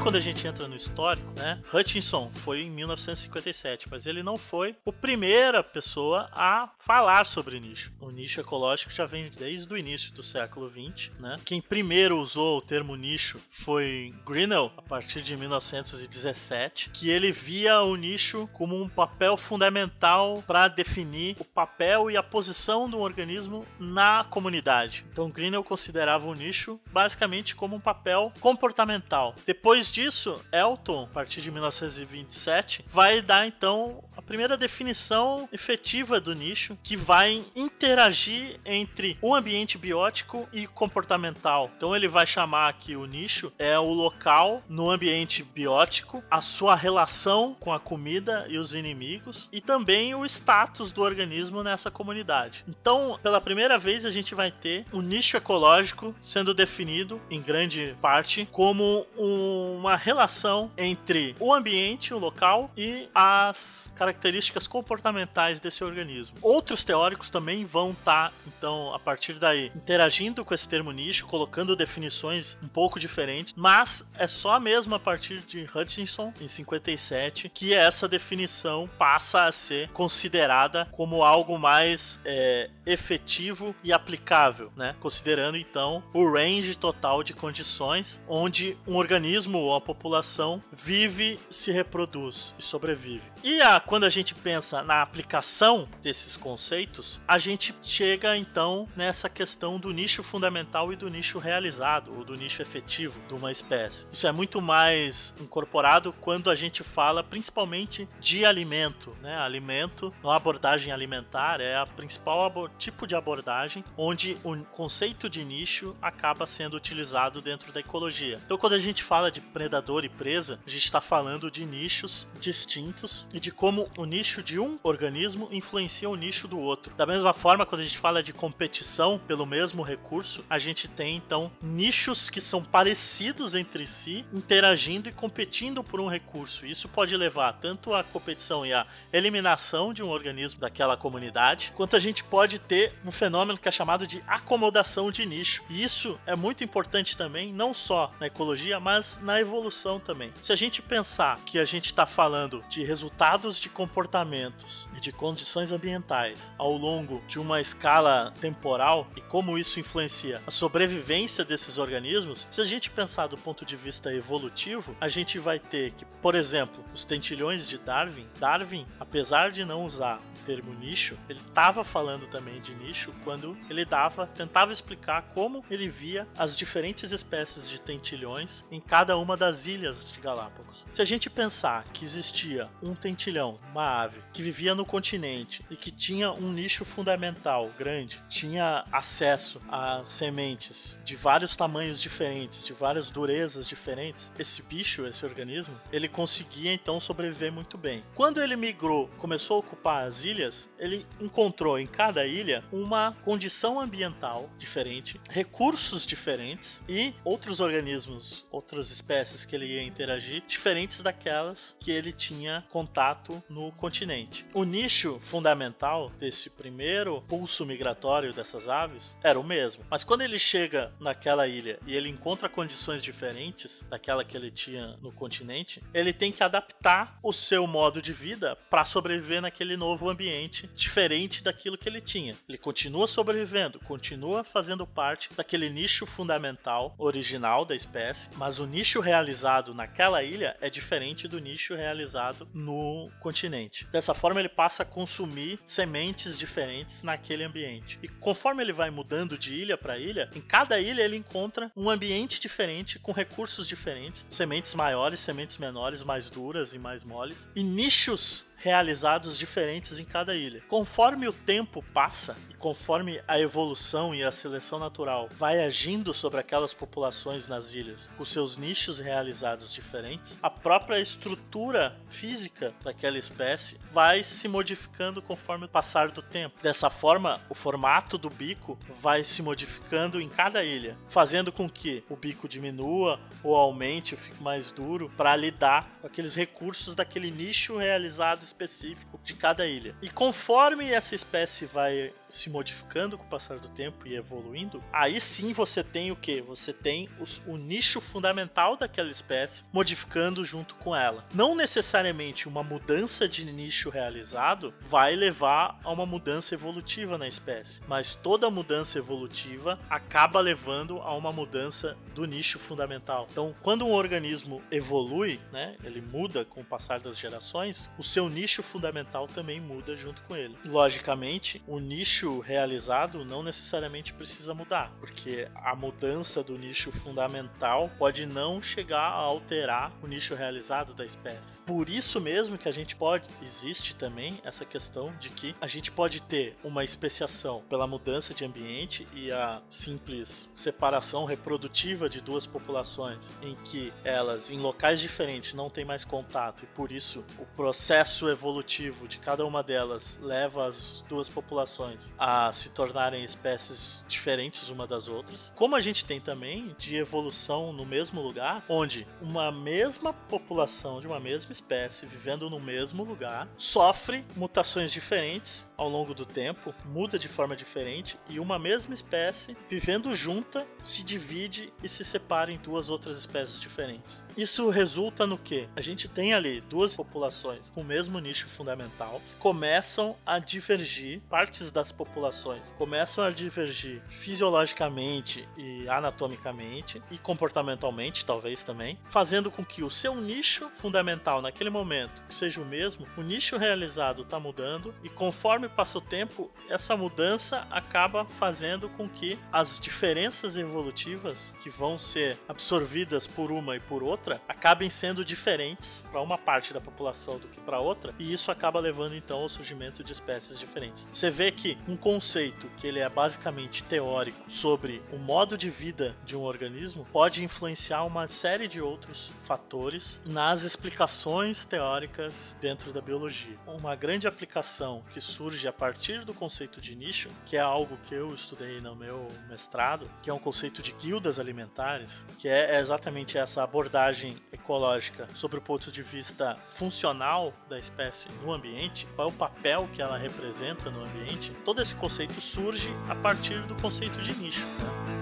Quando 0.00 0.16
a 0.16 0.20
gente 0.20 0.46
entra 0.46 0.66
no 0.66 0.74
histórico, 0.74 1.29
né? 1.40 1.60
Hutchinson 1.72 2.30
foi 2.36 2.62
em 2.62 2.70
1957, 2.70 3.88
mas 3.90 4.06
ele 4.06 4.22
não 4.22 4.36
foi 4.36 4.76
a 4.86 4.92
primeira 4.92 5.62
pessoa 5.62 6.28
a 6.32 6.70
falar 6.78 7.24
sobre 7.24 7.58
nicho. 7.58 7.92
O 8.00 8.10
nicho 8.10 8.40
ecológico 8.40 8.92
já 8.92 9.06
vem 9.06 9.30
desde 9.30 9.72
o 9.72 9.76
início 9.76 10.12
do 10.12 10.22
século 10.22 10.68
20, 10.68 11.12
né? 11.18 11.36
Quem 11.44 11.60
primeiro 11.60 12.18
usou 12.18 12.58
o 12.58 12.62
termo 12.62 12.94
nicho 12.94 13.40
foi 13.50 14.14
Grinnell, 14.26 14.70
a 14.76 14.82
partir 14.82 15.22
de 15.22 15.36
1917, 15.36 16.90
que 16.90 17.10
ele 17.10 17.32
via 17.32 17.80
o 17.80 17.96
nicho 17.96 18.48
como 18.52 18.80
um 18.80 18.88
papel 18.88 19.36
fundamental 19.36 20.42
para 20.46 20.68
definir 20.68 21.36
o 21.38 21.44
papel 21.44 22.10
e 22.10 22.16
a 22.16 22.22
posição 22.22 22.88
do 22.88 22.98
organismo 22.98 23.66
na 23.78 24.24
comunidade. 24.24 25.04
Então 25.10 25.30
Grinnell 25.30 25.64
considerava 25.64 26.26
o 26.26 26.34
nicho 26.34 26.80
basicamente 26.92 27.54
como 27.54 27.76
um 27.76 27.80
papel 27.80 28.32
comportamental. 28.40 29.34
Depois 29.46 29.92
disso, 29.92 30.44
Elton, 30.52 31.04
a 31.04 31.08
partir 31.30 31.42
de 31.42 31.50
1927, 31.50 32.84
vai 32.88 33.22
dar 33.22 33.46
então 33.46 34.02
a 34.16 34.22
primeira 34.22 34.56
definição 34.56 35.48
efetiva 35.52 36.20
do 36.20 36.34
nicho, 36.34 36.76
que 36.82 36.96
vai 36.96 37.44
interagir 37.54 38.58
entre 38.64 39.16
o 39.22 39.34
ambiente 39.34 39.78
biótico 39.78 40.48
e 40.52 40.66
comportamental. 40.66 41.70
Então 41.76 41.94
ele 41.94 42.08
vai 42.08 42.26
chamar 42.26 42.72
que 42.74 42.96
o 42.96 43.06
nicho 43.06 43.52
é 43.58 43.78
o 43.78 43.92
local 43.92 44.62
no 44.68 44.90
ambiente 44.90 45.44
biótico, 45.44 46.22
a 46.30 46.40
sua 46.40 46.74
relação 46.74 47.56
com 47.60 47.72
a 47.72 47.78
comida 47.78 48.46
e 48.48 48.58
os 48.58 48.74
inimigos 48.74 49.48
e 49.52 49.60
também 49.60 50.14
o 50.14 50.24
status 50.26 50.90
do 50.90 51.02
organismo 51.02 51.62
nessa 51.62 51.90
comunidade. 51.90 52.64
Então, 52.68 53.18
pela 53.22 53.40
primeira 53.40 53.78
vez 53.78 54.04
a 54.04 54.10
gente 54.10 54.34
vai 54.34 54.50
ter 54.50 54.84
o 54.92 55.00
nicho 55.00 55.36
ecológico 55.36 56.14
sendo 56.22 56.52
definido 56.52 57.20
em 57.30 57.40
grande 57.40 57.96
parte 58.00 58.48
como 58.50 59.06
uma 59.16 59.90
uma 59.90 59.96
relação 59.96 60.70
entre 60.78 61.19
o 61.38 61.52
ambiente, 61.52 62.14
o 62.14 62.18
local 62.18 62.70
e 62.76 63.08
as 63.14 63.92
características 63.94 64.66
comportamentais 64.66 65.60
desse 65.60 65.84
organismo. 65.84 66.36
Outros 66.42 66.84
teóricos 66.84 67.30
também 67.30 67.64
vão 67.64 67.90
estar, 67.90 68.30
tá, 68.30 68.34
então, 68.46 68.94
a 68.94 68.98
partir 68.98 69.38
daí, 69.38 69.72
interagindo 69.74 70.44
com 70.44 70.54
esse 70.54 70.68
termo 70.68 70.92
nicho, 70.92 71.26
colocando 71.26 71.76
definições 71.76 72.56
um 72.62 72.68
pouco 72.68 72.98
diferentes, 72.98 73.54
mas 73.56 74.04
é 74.14 74.26
só 74.26 74.58
mesmo 74.58 74.94
a 74.94 74.98
partir 74.98 75.40
de 75.40 75.68
Hutchinson, 75.74 76.32
em 76.40 76.48
57, 76.48 77.48
que 77.48 77.74
essa 77.74 78.08
definição 78.08 78.88
passa 78.98 79.44
a 79.44 79.52
ser 79.52 79.88
considerada 79.90 80.88
como 80.92 81.22
algo 81.22 81.58
mais 81.58 82.18
é, 82.24 82.70
efetivo 82.86 83.74
e 83.82 83.92
aplicável, 83.92 84.72
né? 84.76 84.94
Considerando 85.00 85.56
então 85.56 86.02
o 86.12 86.30
range 86.30 86.76
total 86.76 87.22
de 87.22 87.32
condições 87.32 88.20
onde 88.28 88.76
um 88.86 88.96
organismo 88.96 89.58
ou 89.58 89.74
a 89.74 89.80
população 89.80 90.62
vive, 90.72 91.09
se 91.48 91.72
reproduz 91.72 92.54
e 92.58 92.62
sobrevive. 92.62 93.22
E 93.42 93.60
a, 93.60 93.80
quando 93.80 94.04
a 94.04 94.08
gente 94.08 94.34
pensa 94.34 94.82
na 94.82 95.02
aplicação 95.02 95.88
desses 96.02 96.36
conceitos, 96.36 97.20
a 97.26 97.38
gente 97.38 97.74
chega 97.82 98.36
então 98.36 98.88
nessa 98.96 99.28
questão 99.28 99.78
do 99.78 99.90
nicho 99.92 100.22
fundamental 100.22 100.92
e 100.92 100.96
do 100.96 101.08
nicho 101.08 101.38
realizado, 101.38 102.14
ou 102.16 102.24
do 102.24 102.34
nicho 102.34 102.62
efetivo 102.62 103.18
de 103.28 103.34
uma 103.34 103.50
espécie. 103.50 104.06
Isso 104.12 104.26
é 104.26 104.32
muito 104.32 104.60
mais 104.60 105.34
incorporado 105.40 106.12
quando 106.20 106.50
a 106.50 106.54
gente 106.54 106.82
fala 106.82 107.22
principalmente 107.22 108.08
de 108.20 108.44
alimento, 108.44 109.16
né? 109.22 109.38
Alimento, 109.38 110.12
a 110.24 110.36
abordagem 110.36 110.92
alimentar 110.92 111.60
é 111.60 111.76
a 111.76 111.86
principal 111.86 112.40
tipo 112.78 113.06
de 113.06 113.14
abordagem 113.14 113.84
onde 113.96 114.36
o 114.44 114.56
conceito 114.64 115.28
de 115.28 115.44
nicho 115.44 115.96
acaba 116.00 116.46
sendo 116.46 116.76
utilizado 116.76 117.40
dentro 117.40 117.72
da 117.72 117.80
ecologia. 117.80 118.38
Então, 118.44 118.58
quando 118.58 118.74
a 118.74 118.78
gente 118.78 119.02
fala 119.02 119.30
de 119.30 119.40
predador 119.40 120.04
e 120.04 120.08
presa, 120.08 120.58
a 120.66 120.70
gente 120.70 120.84
está 120.84 120.99
falando 121.00 121.50
de 121.50 121.64
nichos 121.64 122.26
distintos 122.40 123.26
e 123.32 123.40
de 123.40 123.50
como 123.50 123.88
o 123.96 124.04
nicho 124.04 124.42
de 124.42 124.58
um 124.58 124.78
organismo 124.82 125.48
influencia 125.52 126.08
o 126.08 126.16
nicho 126.16 126.48
do 126.48 126.58
outro. 126.58 126.94
Da 126.96 127.06
mesma 127.06 127.32
forma, 127.32 127.66
quando 127.66 127.82
a 127.82 127.84
gente 127.84 127.98
fala 127.98 128.22
de 128.22 128.32
competição 128.32 129.18
pelo 129.26 129.46
mesmo 129.46 129.82
recurso, 129.82 130.44
a 130.48 130.58
gente 130.58 130.88
tem 130.88 131.16
então 131.16 131.50
nichos 131.62 132.30
que 132.30 132.40
são 132.40 132.62
parecidos 132.62 133.54
entre 133.54 133.86
si, 133.86 134.24
interagindo 134.32 135.08
e 135.08 135.12
competindo 135.12 135.82
por 135.82 136.00
um 136.00 136.08
recurso. 136.08 136.66
Isso 136.66 136.88
pode 136.88 137.16
levar 137.16 137.52
tanto 137.54 137.94
à 137.94 138.02
competição 138.02 138.64
e 138.64 138.72
à 138.72 138.86
eliminação 139.12 139.92
de 139.92 140.02
um 140.02 140.08
organismo 140.08 140.60
daquela 140.60 140.96
comunidade, 140.96 141.72
quanto 141.74 141.96
a 141.96 142.00
gente 142.00 142.24
pode 142.24 142.58
ter 142.58 142.94
um 143.04 143.10
fenômeno 143.10 143.58
que 143.58 143.68
é 143.68 143.72
chamado 143.72 144.06
de 144.06 144.22
acomodação 144.26 145.10
de 145.10 145.26
nicho. 145.26 145.62
E 145.68 145.82
isso 145.82 146.18
é 146.26 146.36
muito 146.36 146.64
importante 146.64 147.16
também, 147.16 147.52
não 147.52 147.72
só 147.74 148.10
na 148.20 148.26
ecologia, 148.26 148.78
mas 148.80 149.18
na 149.22 149.40
evolução 149.40 149.98
também. 149.98 150.32
Se 150.42 150.52
a 150.52 150.56
gente 150.56 150.82
pensar 150.90 151.38
que 151.46 151.56
a 151.56 151.64
gente 151.64 151.86
está 151.86 152.04
falando 152.04 152.64
de 152.68 152.82
resultados 152.82 153.60
de 153.60 153.68
comportamentos 153.68 154.88
e 154.96 155.00
de 155.00 155.12
condições 155.12 155.70
ambientais 155.70 156.52
ao 156.58 156.76
longo 156.76 157.22
de 157.28 157.38
uma 157.38 157.60
escala 157.60 158.34
temporal 158.40 159.06
e 159.16 159.20
como 159.20 159.56
isso 159.56 159.78
influencia 159.78 160.42
a 160.44 160.50
sobrevivência 160.50 161.44
desses 161.44 161.78
organismos, 161.78 162.48
se 162.50 162.60
a 162.60 162.64
gente 162.64 162.90
pensar 162.90 163.28
do 163.28 163.38
ponto 163.38 163.64
de 163.64 163.76
vista 163.76 164.12
evolutivo, 164.12 164.96
a 165.00 165.08
gente 165.08 165.38
vai 165.38 165.60
ter 165.60 165.92
que, 165.92 166.04
por 166.20 166.34
exemplo, 166.34 166.84
os 166.92 167.04
tentilhões 167.04 167.68
de 167.68 167.78
Darwin, 167.78 168.26
Darwin, 168.40 168.84
apesar 168.98 169.52
de 169.52 169.64
não 169.64 169.84
usar 169.84 170.18
termo 170.40 170.74
nicho, 170.74 171.16
ele 171.28 171.38
estava 171.38 171.84
falando 171.84 172.26
também 172.26 172.60
de 172.60 172.74
nicho 172.74 173.12
quando 173.22 173.56
ele 173.68 173.84
dava, 173.84 174.26
tentava 174.26 174.72
explicar 174.72 175.22
como 175.34 175.64
ele 175.70 175.88
via 175.88 176.26
as 176.36 176.56
diferentes 176.56 177.12
espécies 177.12 177.68
de 177.68 177.80
tentilhões 177.80 178.64
em 178.70 178.80
cada 178.80 179.16
uma 179.16 179.36
das 179.36 179.66
ilhas 179.66 180.10
de 180.10 180.20
Galápagos. 180.20 180.79
Se 180.92 181.02
a 181.02 181.04
gente 181.04 181.30
pensar 181.30 181.84
que 181.92 182.04
existia 182.04 182.68
um 182.82 182.94
tentilhão, 182.94 183.58
uma 183.70 184.02
ave, 184.02 184.20
que 184.32 184.42
vivia 184.42 184.74
no 184.74 184.84
continente 184.84 185.64
e 185.70 185.76
que 185.76 185.90
tinha 185.90 186.32
um 186.32 186.52
nicho 186.52 186.84
fundamental 186.84 187.70
grande, 187.78 188.20
tinha 188.28 188.84
acesso 188.92 189.60
a 189.68 190.02
sementes 190.04 190.98
de 191.04 191.16
vários 191.16 191.56
tamanhos 191.56 192.00
diferentes, 192.00 192.66
de 192.66 192.72
várias 192.72 193.10
durezas 193.10 193.66
diferentes, 193.66 194.32
esse 194.38 194.62
bicho, 194.62 195.06
esse 195.06 195.24
organismo, 195.24 195.74
ele 195.92 196.08
conseguia 196.08 196.72
então 196.72 196.98
sobreviver 197.00 197.52
muito 197.52 197.78
bem. 197.78 198.04
Quando 198.14 198.40
ele 198.40 198.56
migrou, 198.56 199.08
começou 199.18 199.56
a 199.56 199.60
ocupar 199.60 200.06
as 200.06 200.24
ilhas, 200.24 200.68
ele 200.78 201.06
encontrou 201.20 201.78
em 201.78 201.86
cada 201.86 202.26
ilha 202.26 202.64
uma 202.72 203.12
condição 203.22 203.80
ambiental 203.80 204.50
diferente, 204.58 205.20
recursos 205.28 206.04
diferentes 206.04 206.82
e 206.88 207.14
outros 207.24 207.60
organismos, 207.60 208.46
outras 208.50 208.90
espécies 208.90 209.44
que 209.44 209.54
ele 209.54 209.66
ia 209.66 209.82
interagir, 209.82 210.42
diferentes 210.60 211.00
daquelas 211.00 211.74
que 211.80 211.90
ele 211.90 212.12
tinha 212.12 212.62
contato 212.68 213.42
no 213.48 213.72
continente. 213.72 214.44
O 214.52 214.62
nicho 214.62 215.18
fundamental 215.18 216.10
desse 216.18 216.50
primeiro 216.50 217.22
pulso 217.22 217.64
migratório 217.64 218.30
dessas 218.34 218.68
aves 218.68 219.16
era 219.22 219.40
o 219.40 219.42
mesmo, 219.42 219.82
mas 219.88 220.04
quando 220.04 220.20
ele 220.20 220.38
chega 220.38 220.92
naquela 221.00 221.48
ilha 221.48 221.78
e 221.86 221.96
ele 221.96 222.10
encontra 222.10 222.46
condições 222.46 223.02
diferentes 223.02 223.82
daquela 223.88 224.22
que 224.22 224.36
ele 224.36 224.50
tinha 224.50 224.98
no 225.00 225.10
continente, 225.10 225.82
ele 225.94 226.12
tem 226.12 226.30
que 226.30 226.44
adaptar 226.44 227.18
o 227.22 227.32
seu 227.32 227.66
modo 227.66 228.02
de 228.02 228.12
vida 228.12 228.54
para 228.68 228.84
sobreviver 228.84 229.40
naquele 229.40 229.78
novo 229.78 230.10
ambiente 230.10 230.68
diferente 230.76 231.42
daquilo 231.42 231.78
que 231.78 231.88
ele 231.88 232.02
tinha. 232.02 232.36
Ele 232.46 232.58
continua 232.58 233.06
sobrevivendo, 233.06 233.80
continua 233.80 234.44
fazendo 234.44 234.86
parte 234.86 235.30
daquele 235.34 235.70
nicho 235.70 236.04
fundamental 236.04 236.94
original 236.98 237.64
da 237.64 237.74
espécie, 237.74 238.28
mas 238.36 238.58
o 238.58 238.66
nicho 238.66 239.00
realizado 239.00 239.72
naquela 239.72 240.22
ilha 240.22 240.49
é 240.60 240.70
diferente 240.70 241.28
do 241.28 241.38
nicho 241.38 241.74
realizado 241.74 242.48
no 242.52 243.10
continente. 243.20 243.86
Dessa 243.92 244.14
forma, 244.14 244.40
ele 244.40 244.48
passa 244.48 244.82
a 244.82 244.86
consumir 244.86 245.58
sementes 245.64 246.38
diferentes 246.38 247.02
naquele 247.02 247.44
ambiente. 247.44 247.98
E 248.02 248.08
conforme 248.08 248.62
ele 248.62 248.72
vai 248.72 248.90
mudando 248.90 249.38
de 249.38 249.54
ilha 249.54 249.76
para 249.76 249.98
ilha, 249.98 250.28
em 250.34 250.40
cada 250.40 250.80
ilha 250.80 251.02
ele 251.02 251.16
encontra 251.16 251.70
um 251.76 251.88
ambiente 251.88 252.40
diferente 252.40 252.98
com 252.98 253.12
recursos 253.12 253.66
diferentes, 253.66 254.26
sementes 254.30 254.74
maiores, 254.74 255.20
sementes 255.20 255.58
menores, 255.58 256.02
mais 256.02 256.30
duras 256.30 256.72
e 256.72 256.78
mais 256.78 257.04
moles, 257.04 257.50
e 257.54 257.62
nichos 257.62 258.46
realizados 258.60 259.38
diferentes 259.38 259.98
em 259.98 260.04
cada 260.04 260.34
ilha. 260.34 260.62
Conforme 260.68 261.26
o 261.26 261.32
tempo 261.32 261.82
passa 261.94 262.36
e 262.50 262.54
conforme 262.54 263.20
a 263.26 263.40
evolução 263.40 264.14
e 264.14 264.22
a 264.22 264.30
seleção 264.30 264.78
natural 264.78 265.28
vai 265.30 265.64
agindo 265.64 266.12
sobre 266.12 266.40
aquelas 266.40 266.74
populações 266.74 267.48
nas 267.48 267.72
ilhas, 267.72 268.06
com 268.16 268.24
seus 268.24 268.56
nichos 268.56 269.00
realizados 269.00 269.72
diferentes, 269.72 270.38
a 270.42 270.50
própria 270.50 271.00
estrutura 271.00 271.96
física 272.10 272.74
daquela 272.84 273.18
espécie 273.18 273.78
vai 273.92 274.22
se 274.22 274.46
modificando 274.46 275.22
conforme 275.22 275.64
o 275.64 275.68
passar 275.68 276.10
do 276.10 276.22
tempo. 276.22 276.60
Dessa 276.62 276.90
forma, 276.90 277.40
o 277.48 277.54
formato 277.54 278.18
do 278.18 278.28
bico 278.28 278.78
vai 279.00 279.24
se 279.24 279.42
modificando 279.42 280.20
em 280.20 280.28
cada 280.28 280.62
ilha, 280.62 280.98
fazendo 281.08 281.50
com 281.50 281.68
que 281.68 282.04
o 282.10 282.16
bico 282.16 282.46
diminua 282.46 283.18
ou 283.42 283.56
aumente 283.56 284.14
ou 284.14 284.20
fique 284.20 284.42
mais 284.42 284.70
duro 284.70 285.10
para 285.16 285.34
lidar 285.34 285.98
com 286.00 286.06
aqueles 286.06 286.34
recursos 286.34 286.94
daquele 286.94 287.30
nicho 287.30 287.78
realizado 287.78 288.49
específico 288.50 289.18
de 289.24 289.34
cada 289.34 289.66
ilha. 289.66 289.94
E 290.02 290.10
conforme 290.10 290.90
essa 290.90 291.14
espécie 291.14 291.66
vai 291.66 292.12
se 292.30 292.48
modificando 292.48 293.18
com 293.18 293.24
o 293.24 293.28
passar 293.28 293.58
do 293.58 293.68
tempo 293.68 294.06
e 294.06 294.14
evoluindo, 294.14 294.82
aí 294.92 295.20
sim 295.20 295.52
você 295.52 295.82
tem 295.82 296.10
o 296.10 296.16
que? 296.16 296.40
Você 296.40 296.72
tem 296.72 297.08
os, 297.18 297.42
o 297.46 297.56
nicho 297.56 298.00
fundamental 298.00 298.76
daquela 298.76 299.10
espécie 299.10 299.64
modificando 299.72 300.44
junto 300.44 300.74
com 300.76 300.94
ela. 300.94 301.24
Não 301.34 301.54
necessariamente 301.54 302.48
uma 302.48 302.62
mudança 302.62 303.28
de 303.28 303.44
nicho 303.44 303.90
realizado 303.90 304.72
vai 304.80 305.14
levar 305.16 305.78
a 305.82 305.90
uma 305.90 306.06
mudança 306.06 306.54
evolutiva 306.54 307.18
na 307.18 307.28
espécie, 307.28 307.80
mas 307.86 308.14
toda 308.14 308.50
mudança 308.50 308.98
evolutiva 308.98 309.78
acaba 309.88 310.40
levando 310.40 311.00
a 311.02 311.14
uma 311.14 311.32
mudança 311.32 311.96
do 312.14 312.24
nicho 312.24 312.58
fundamental. 312.58 313.26
Então, 313.30 313.54
quando 313.62 313.86
um 313.86 313.92
organismo 313.92 314.62
evolui, 314.70 315.40
né, 315.52 315.76
ele 315.82 316.00
muda 316.00 316.44
com 316.44 316.60
o 316.60 316.64
passar 316.64 317.00
das 317.00 317.18
gerações, 317.18 317.90
o 317.98 318.04
seu 318.04 318.28
nicho 318.28 318.62
fundamental 318.62 319.26
também 319.26 319.60
muda 319.60 319.96
junto 319.96 320.22
com 320.22 320.36
ele. 320.36 320.56
Logicamente, 320.64 321.62
o 321.66 321.78
nicho 321.78 322.19
nicho 322.20 322.38
realizado 322.40 323.24
não 323.24 323.42
necessariamente 323.42 324.12
precisa 324.12 324.52
mudar, 324.52 324.92
porque 325.00 325.48
a 325.54 325.74
mudança 325.74 326.42
do 326.42 326.58
nicho 326.58 326.92
fundamental 326.92 327.90
pode 327.98 328.26
não 328.26 328.62
chegar 328.62 329.08
a 329.08 329.14
alterar 329.14 329.90
o 330.02 330.06
nicho 330.06 330.34
realizado 330.34 330.92
da 330.92 331.04
espécie. 331.04 331.58
Por 331.60 331.88
isso 331.88 332.20
mesmo 332.20 332.58
que 332.58 332.68
a 332.68 332.72
gente 332.72 332.94
pode, 332.94 333.26
existe 333.42 333.94
também 333.94 334.38
essa 334.44 334.66
questão 334.66 335.14
de 335.18 335.30
que 335.30 335.56
a 335.60 335.66
gente 335.66 335.90
pode 335.90 336.20
ter 336.20 336.56
uma 336.62 336.84
especiação 336.84 337.62
pela 337.70 337.86
mudança 337.86 338.34
de 338.34 338.44
ambiente 338.44 339.08
e 339.14 339.32
a 339.32 339.62
simples 339.70 340.48
separação 340.52 341.24
reprodutiva 341.24 342.08
de 342.08 342.20
duas 342.20 342.44
populações, 342.46 343.30
em 343.40 343.54
que 343.54 343.92
elas 344.04 344.50
em 344.50 344.58
locais 344.58 345.00
diferentes 345.00 345.54
não 345.54 345.70
têm 345.70 345.86
mais 345.86 346.04
contato 346.04 346.64
e 346.64 346.66
por 346.66 346.92
isso 346.92 347.24
o 347.38 347.46
processo 347.56 348.28
evolutivo 348.28 349.08
de 349.08 349.18
cada 349.18 349.46
uma 349.46 349.62
delas 349.62 350.18
leva 350.22 350.66
as 350.66 351.02
duas 351.08 351.28
populações 351.28 352.09
a 352.18 352.52
se 352.52 352.68
tornarem 352.70 353.24
espécies 353.24 354.04
diferentes 354.08 354.68
uma 354.68 354.86
das 354.86 355.08
outras, 355.08 355.52
como 355.56 355.76
a 355.76 355.80
gente 355.80 356.04
tem 356.04 356.20
também 356.20 356.74
de 356.78 356.96
evolução 356.96 357.72
no 357.72 357.84
mesmo 357.84 358.20
lugar, 358.20 358.62
onde 358.68 359.06
uma 359.20 359.50
mesma 359.50 360.12
população 360.12 361.00
de 361.00 361.06
uma 361.06 361.20
mesma 361.20 361.52
espécie 361.52 362.06
vivendo 362.06 362.48
no 362.50 362.60
mesmo 362.60 363.04
lugar 363.04 363.48
sofre 363.56 364.24
mutações 364.36 364.92
diferentes 364.92 365.68
ao 365.76 365.88
longo 365.88 366.14
do 366.14 366.26
tempo, 366.26 366.74
muda 366.84 367.18
de 367.18 367.28
forma 367.28 367.56
diferente 367.56 368.18
e 368.28 368.38
uma 368.38 368.58
mesma 368.58 368.92
espécie 368.92 369.56
vivendo 369.68 370.14
junta 370.14 370.66
se 370.82 371.02
divide 371.02 371.72
e 371.82 371.88
se 371.88 372.04
separa 372.04 372.52
em 372.52 372.58
duas 372.58 372.90
outras 372.90 373.16
espécies 373.16 373.60
diferentes. 373.60 374.22
Isso 374.36 374.68
resulta 374.68 375.26
no 375.26 375.38
que? 375.38 375.68
A 375.74 375.80
gente 375.80 376.08
tem 376.08 376.34
ali 376.34 376.60
duas 376.60 376.94
populações 376.94 377.70
com 377.70 377.80
o 377.80 377.84
mesmo 377.84 378.18
nicho 378.18 378.48
fundamental 378.48 379.20
que 379.20 379.36
começam 379.38 380.16
a 380.26 380.38
divergir, 380.38 381.20
partes 381.28 381.70
das 381.70 381.90
populações 382.00 382.74
começam 382.78 383.22
a 383.22 383.28
divergir 383.28 384.00
fisiologicamente 384.08 385.46
e 385.58 385.86
anatomicamente 385.86 387.02
e 387.10 387.18
comportamentalmente, 387.18 388.24
talvez 388.24 388.64
também, 388.64 388.98
fazendo 389.04 389.50
com 389.50 389.62
que 389.62 389.82
o 389.82 389.90
seu 389.90 390.14
nicho 390.14 390.70
fundamental 390.78 391.42
naquele 391.42 391.68
momento 391.68 392.22
seja 392.30 392.58
o 392.58 392.64
mesmo, 392.64 393.06
o 393.18 393.20
nicho 393.20 393.58
realizado 393.58 394.22
está 394.22 394.40
mudando 394.40 394.94
e 395.04 395.10
conforme 395.10 395.68
passa 395.68 395.98
o 395.98 396.00
tempo, 396.00 396.50
essa 396.70 396.96
mudança 396.96 397.66
acaba 397.70 398.24
fazendo 398.24 398.88
com 398.88 399.06
que 399.06 399.38
as 399.52 399.78
diferenças 399.78 400.56
evolutivas 400.56 401.52
que 401.62 401.68
vão 401.68 401.98
ser 401.98 402.38
absorvidas 402.48 403.26
por 403.26 403.52
uma 403.52 403.76
e 403.76 403.80
por 403.80 404.02
outra 404.02 404.40
acabem 404.48 404.88
sendo 404.88 405.22
diferentes 405.22 406.06
para 406.10 406.22
uma 406.22 406.38
parte 406.38 406.72
da 406.72 406.80
população 406.80 407.38
do 407.38 407.48
que 407.48 407.60
para 407.60 407.78
outra, 407.78 408.14
e 408.18 408.32
isso 408.32 408.50
acaba 408.50 408.80
levando 408.80 409.14
então 409.14 409.40
ao 409.40 409.48
surgimento 409.50 410.02
de 410.02 410.12
espécies 410.12 410.58
diferentes. 410.58 411.06
Você 411.12 411.28
vê 411.28 411.52
que 411.52 411.76
um 411.90 411.96
conceito 411.96 412.70
que 412.76 412.86
ele 412.86 413.00
é 413.00 413.08
basicamente 413.08 413.82
teórico 413.82 414.38
sobre 414.48 415.02
o 415.12 415.18
modo 415.18 415.58
de 415.58 415.68
vida 415.68 416.14
de 416.24 416.36
um 416.36 416.42
organismo 416.42 417.04
pode 417.12 417.42
influenciar 417.42 418.04
uma 418.04 418.28
série 418.28 418.68
de 418.68 418.80
outros 418.80 419.30
fatores 419.42 420.20
nas 420.24 420.62
explicações 420.62 421.64
teóricas 421.64 422.56
dentro 422.60 422.92
da 422.92 423.00
biologia. 423.00 423.58
Uma 423.66 423.96
grande 423.96 424.28
aplicação 424.28 425.02
que 425.10 425.20
surge 425.20 425.66
a 425.66 425.72
partir 425.72 426.24
do 426.24 426.32
conceito 426.32 426.80
de 426.80 426.94
nicho, 426.94 427.28
que 427.44 427.56
é 427.56 427.60
algo 427.60 427.98
que 428.04 428.14
eu 428.14 428.28
estudei 428.28 428.80
no 428.80 428.94
meu 428.94 429.26
mestrado, 429.48 430.08
que 430.22 430.30
é 430.30 430.32
um 430.32 430.38
conceito 430.38 430.80
de 430.82 430.92
guildas 430.92 431.40
alimentares, 431.40 432.24
que 432.38 432.48
é 432.48 432.78
exatamente 432.78 433.36
essa 433.36 433.64
abordagem 433.64 434.36
ecológica 434.52 435.26
sobre 435.34 435.58
o 435.58 435.62
ponto 435.62 435.90
de 435.90 436.02
vista 436.02 436.54
funcional 436.54 437.52
da 437.68 437.78
espécie 437.78 438.28
no 438.42 438.52
ambiente, 438.52 439.08
qual 439.16 439.28
é 439.28 439.30
o 439.30 439.34
papel 439.34 439.88
que 439.92 440.00
ela 440.00 440.16
representa 440.16 440.88
no 440.88 441.02
ambiente. 441.02 441.50
Todo 441.70 441.82
esse 441.82 441.94
conceito 441.94 442.40
surge 442.40 442.92
a 443.08 443.14
partir 443.14 443.62
do 443.62 443.80
conceito 443.80 444.20
de 444.20 444.36
nicho. 444.42 444.66
Né? 445.06 445.19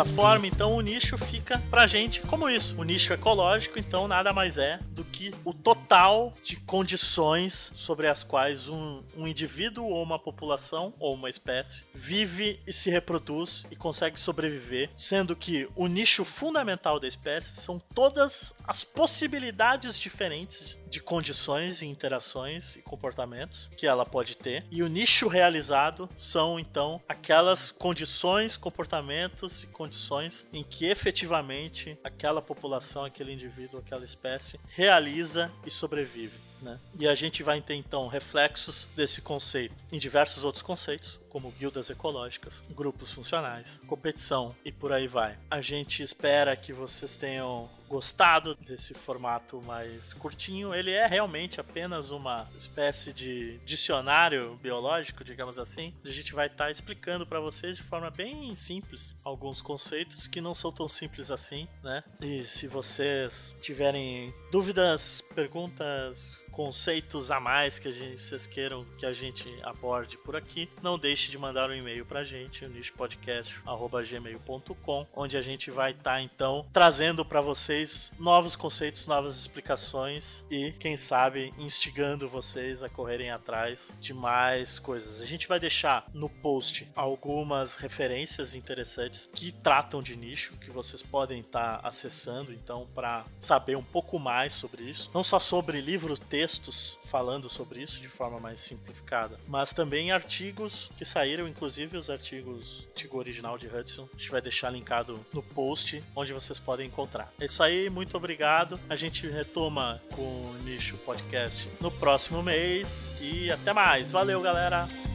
Dessa 0.00 0.04
forma, 0.04 0.46
então 0.46 0.74
o 0.74 0.80
nicho 0.80 1.18
fica 1.18 1.58
pra 1.70 1.86
gente 1.86 2.20
como 2.22 2.48
isso. 2.48 2.74
O 2.78 2.84
nicho 2.84 3.12
ecológico, 3.12 3.78
então, 3.78 4.08
nada 4.08 4.32
mais 4.32 4.56
é 4.56 4.78
do 4.90 5.04
que 5.04 5.34
o 5.44 5.52
total 5.52 6.32
de 6.42 6.56
condições 6.56 7.72
sobre 7.76 8.06
as 8.06 8.22
quais 8.22 8.68
um, 8.68 9.02
um 9.16 9.26
indivíduo 9.26 9.84
ou 9.84 10.02
uma 10.02 10.18
população 10.18 10.94
ou 10.98 11.14
uma 11.14 11.28
espécie 11.28 11.84
vive 11.94 12.60
e 12.66 12.72
se 12.72 12.90
reproduz 12.90 13.66
e 13.70 13.76
consegue 13.76 14.18
sobreviver, 14.18 14.90
sendo 14.96 15.36
que 15.36 15.68
o 15.76 15.86
nicho 15.86 16.24
fundamental 16.24 16.98
da 16.98 17.06
espécie 17.06 17.56
são 17.56 17.80
todas 17.94 18.54
as 18.66 18.84
possibilidades 18.84 19.98
diferentes 19.98 20.78
de 20.90 21.00
condições 21.00 21.80
e 21.80 21.86
interações 21.86 22.76
e 22.76 22.82
comportamentos 22.82 23.70
que 23.76 23.86
ela 23.86 24.04
pode 24.04 24.36
ter. 24.36 24.64
E 24.70 24.82
o 24.82 24.88
nicho 24.88 25.28
realizado 25.28 26.08
são 26.16 26.58
então 26.58 27.00
aquelas 27.08 27.70
condições, 27.70 28.56
comportamentos 28.56 29.62
e 29.62 29.68
condições 29.68 30.44
em 30.52 30.64
que 30.64 30.86
efetivamente 30.86 31.96
aquela 32.02 32.42
população, 32.42 33.04
aquele 33.04 33.32
indivíduo, 33.32 33.80
aquela 33.80 34.04
espécie 34.04 34.58
realiza 34.72 35.50
e 35.64 35.70
sobrevive. 35.70 36.50
Né? 36.60 36.78
E 36.98 37.08
a 37.08 37.14
gente 37.14 37.42
vai 37.42 37.60
ter 37.60 37.74
então 37.74 38.06
reflexos 38.06 38.88
desse 38.94 39.22
conceito 39.22 39.84
em 39.90 39.98
diversos 39.98 40.44
outros 40.44 40.62
conceitos, 40.62 41.18
como 41.30 41.50
guildas 41.52 41.88
ecológicas, 41.88 42.62
grupos 42.70 43.12
funcionais, 43.12 43.80
competição 43.86 44.54
e 44.64 44.70
por 44.70 44.92
aí 44.92 45.06
vai. 45.06 45.38
A 45.50 45.60
gente 45.60 46.02
espera 46.02 46.54
que 46.56 46.72
vocês 46.72 47.16
tenham 47.16 47.70
gostado 47.90 48.54
desse 48.54 48.94
formato 48.94 49.60
mais 49.60 50.12
curtinho. 50.12 50.72
Ele 50.72 50.92
é 50.92 51.08
realmente 51.08 51.60
apenas 51.60 52.12
uma 52.12 52.48
espécie 52.56 53.12
de 53.12 53.58
dicionário 53.64 54.56
biológico, 54.62 55.24
digamos 55.24 55.58
assim. 55.58 55.92
A 56.04 56.08
gente 56.08 56.32
vai 56.32 56.46
estar 56.46 56.66
tá 56.66 56.70
explicando 56.70 57.26
para 57.26 57.40
vocês 57.40 57.76
de 57.76 57.82
forma 57.82 58.08
bem 58.08 58.54
simples 58.54 59.16
alguns 59.24 59.60
conceitos 59.60 60.28
que 60.28 60.40
não 60.40 60.54
são 60.54 60.70
tão 60.70 60.88
simples 60.88 61.32
assim, 61.32 61.66
né? 61.82 62.04
E 62.20 62.44
se 62.44 62.68
vocês 62.68 63.56
tiverem 63.60 64.32
dúvidas, 64.52 65.20
perguntas, 65.34 66.44
conceitos 66.52 67.30
a 67.32 67.40
mais 67.40 67.80
que 67.80 67.88
a 67.88 67.92
gente, 67.92 68.22
vocês 68.22 68.46
queiram 68.46 68.84
que 68.98 69.04
a 69.04 69.12
gente 69.12 69.48
aborde 69.64 70.16
por 70.18 70.36
aqui, 70.36 70.68
não 70.80 70.96
deixe 70.96 71.19
de 71.28 71.36
mandar 71.36 71.68
um 71.68 71.74
e-mail 71.74 72.06
pra 72.06 72.22
gente, 72.22 72.64
nichopodcast.gmail.com, 72.66 75.06
onde 75.12 75.36
a 75.36 75.42
gente 75.42 75.68
vai 75.70 75.90
estar 75.90 76.14
tá, 76.14 76.22
então 76.22 76.64
trazendo 76.72 77.24
para 77.24 77.40
vocês 77.40 78.12
novos 78.18 78.54
conceitos, 78.54 79.08
novas 79.08 79.36
explicações 79.36 80.44
e, 80.48 80.70
quem 80.72 80.96
sabe, 80.96 81.52
instigando 81.58 82.28
vocês 82.28 82.80
a 82.82 82.88
correrem 82.88 83.30
atrás 83.30 83.92
de 84.00 84.14
mais 84.14 84.78
coisas. 84.78 85.20
A 85.20 85.26
gente 85.26 85.48
vai 85.48 85.58
deixar 85.58 86.06
no 86.14 86.28
post 86.28 86.88
algumas 86.94 87.74
referências 87.74 88.54
interessantes 88.54 89.28
que 89.34 89.50
tratam 89.50 90.00
de 90.02 90.14
nicho, 90.16 90.56
que 90.58 90.70
vocês 90.70 91.02
podem 91.02 91.40
estar 91.40 91.80
tá 91.80 91.88
acessando 91.88 92.52
então 92.52 92.86
para 92.94 93.24
saber 93.38 93.76
um 93.76 93.82
pouco 93.82 94.18
mais 94.18 94.52
sobre 94.52 94.84
isso. 94.84 95.10
Não 95.12 95.24
só 95.24 95.40
sobre 95.40 95.80
livros, 95.80 96.18
textos 96.18 96.98
falando 97.04 97.48
sobre 97.48 97.82
isso 97.82 98.00
de 98.00 98.08
forma 98.08 98.38
mais 98.38 98.60
simplificada, 98.60 99.40
mas 99.48 99.72
também 99.72 100.12
artigos 100.12 100.90
que 100.96 101.04
saíram, 101.10 101.48
inclusive 101.48 101.96
os 101.96 102.08
artigos, 102.08 102.86
artigo 102.88 103.18
original 103.18 103.58
de 103.58 103.66
Hudson, 103.66 104.08
a 104.12 104.16
gente 104.16 104.30
vai 104.30 104.40
deixar 104.40 104.70
linkado 104.70 105.24
no 105.32 105.42
post 105.42 106.02
onde 106.14 106.32
vocês 106.32 106.58
podem 106.58 106.86
encontrar. 106.86 107.32
É 107.40 107.46
isso 107.46 107.62
aí, 107.62 107.90
muito 107.90 108.16
obrigado. 108.16 108.78
A 108.88 108.96
gente 108.96 109.26
retoma 109.26 110.00
com 110.12 110.22
o 110.22 110.56
Nicho 110.64 110.96
Podcast 110.98 111.68
no 111.80 111.90
próximo 111.90 112.42
mês 112.42 113.12
e 113.20 113.50
até 113.50 113.72
mais. 113.72 114.10
Valeu, 114.10 114.40
galera! 114.40 115.09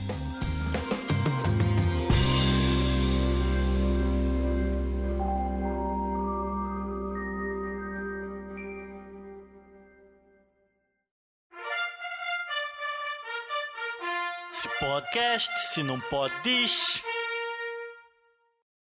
Se 15.43 15.84
não 15.84 16.00
podes. 16.00 17.04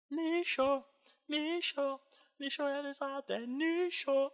Nicho, 0.10 0.84
nicho, 1.28 2.00
nicho 2.40 2.64
realizado 2.64 3.32
é 3.32 3.40
nicho. 3.46 4.32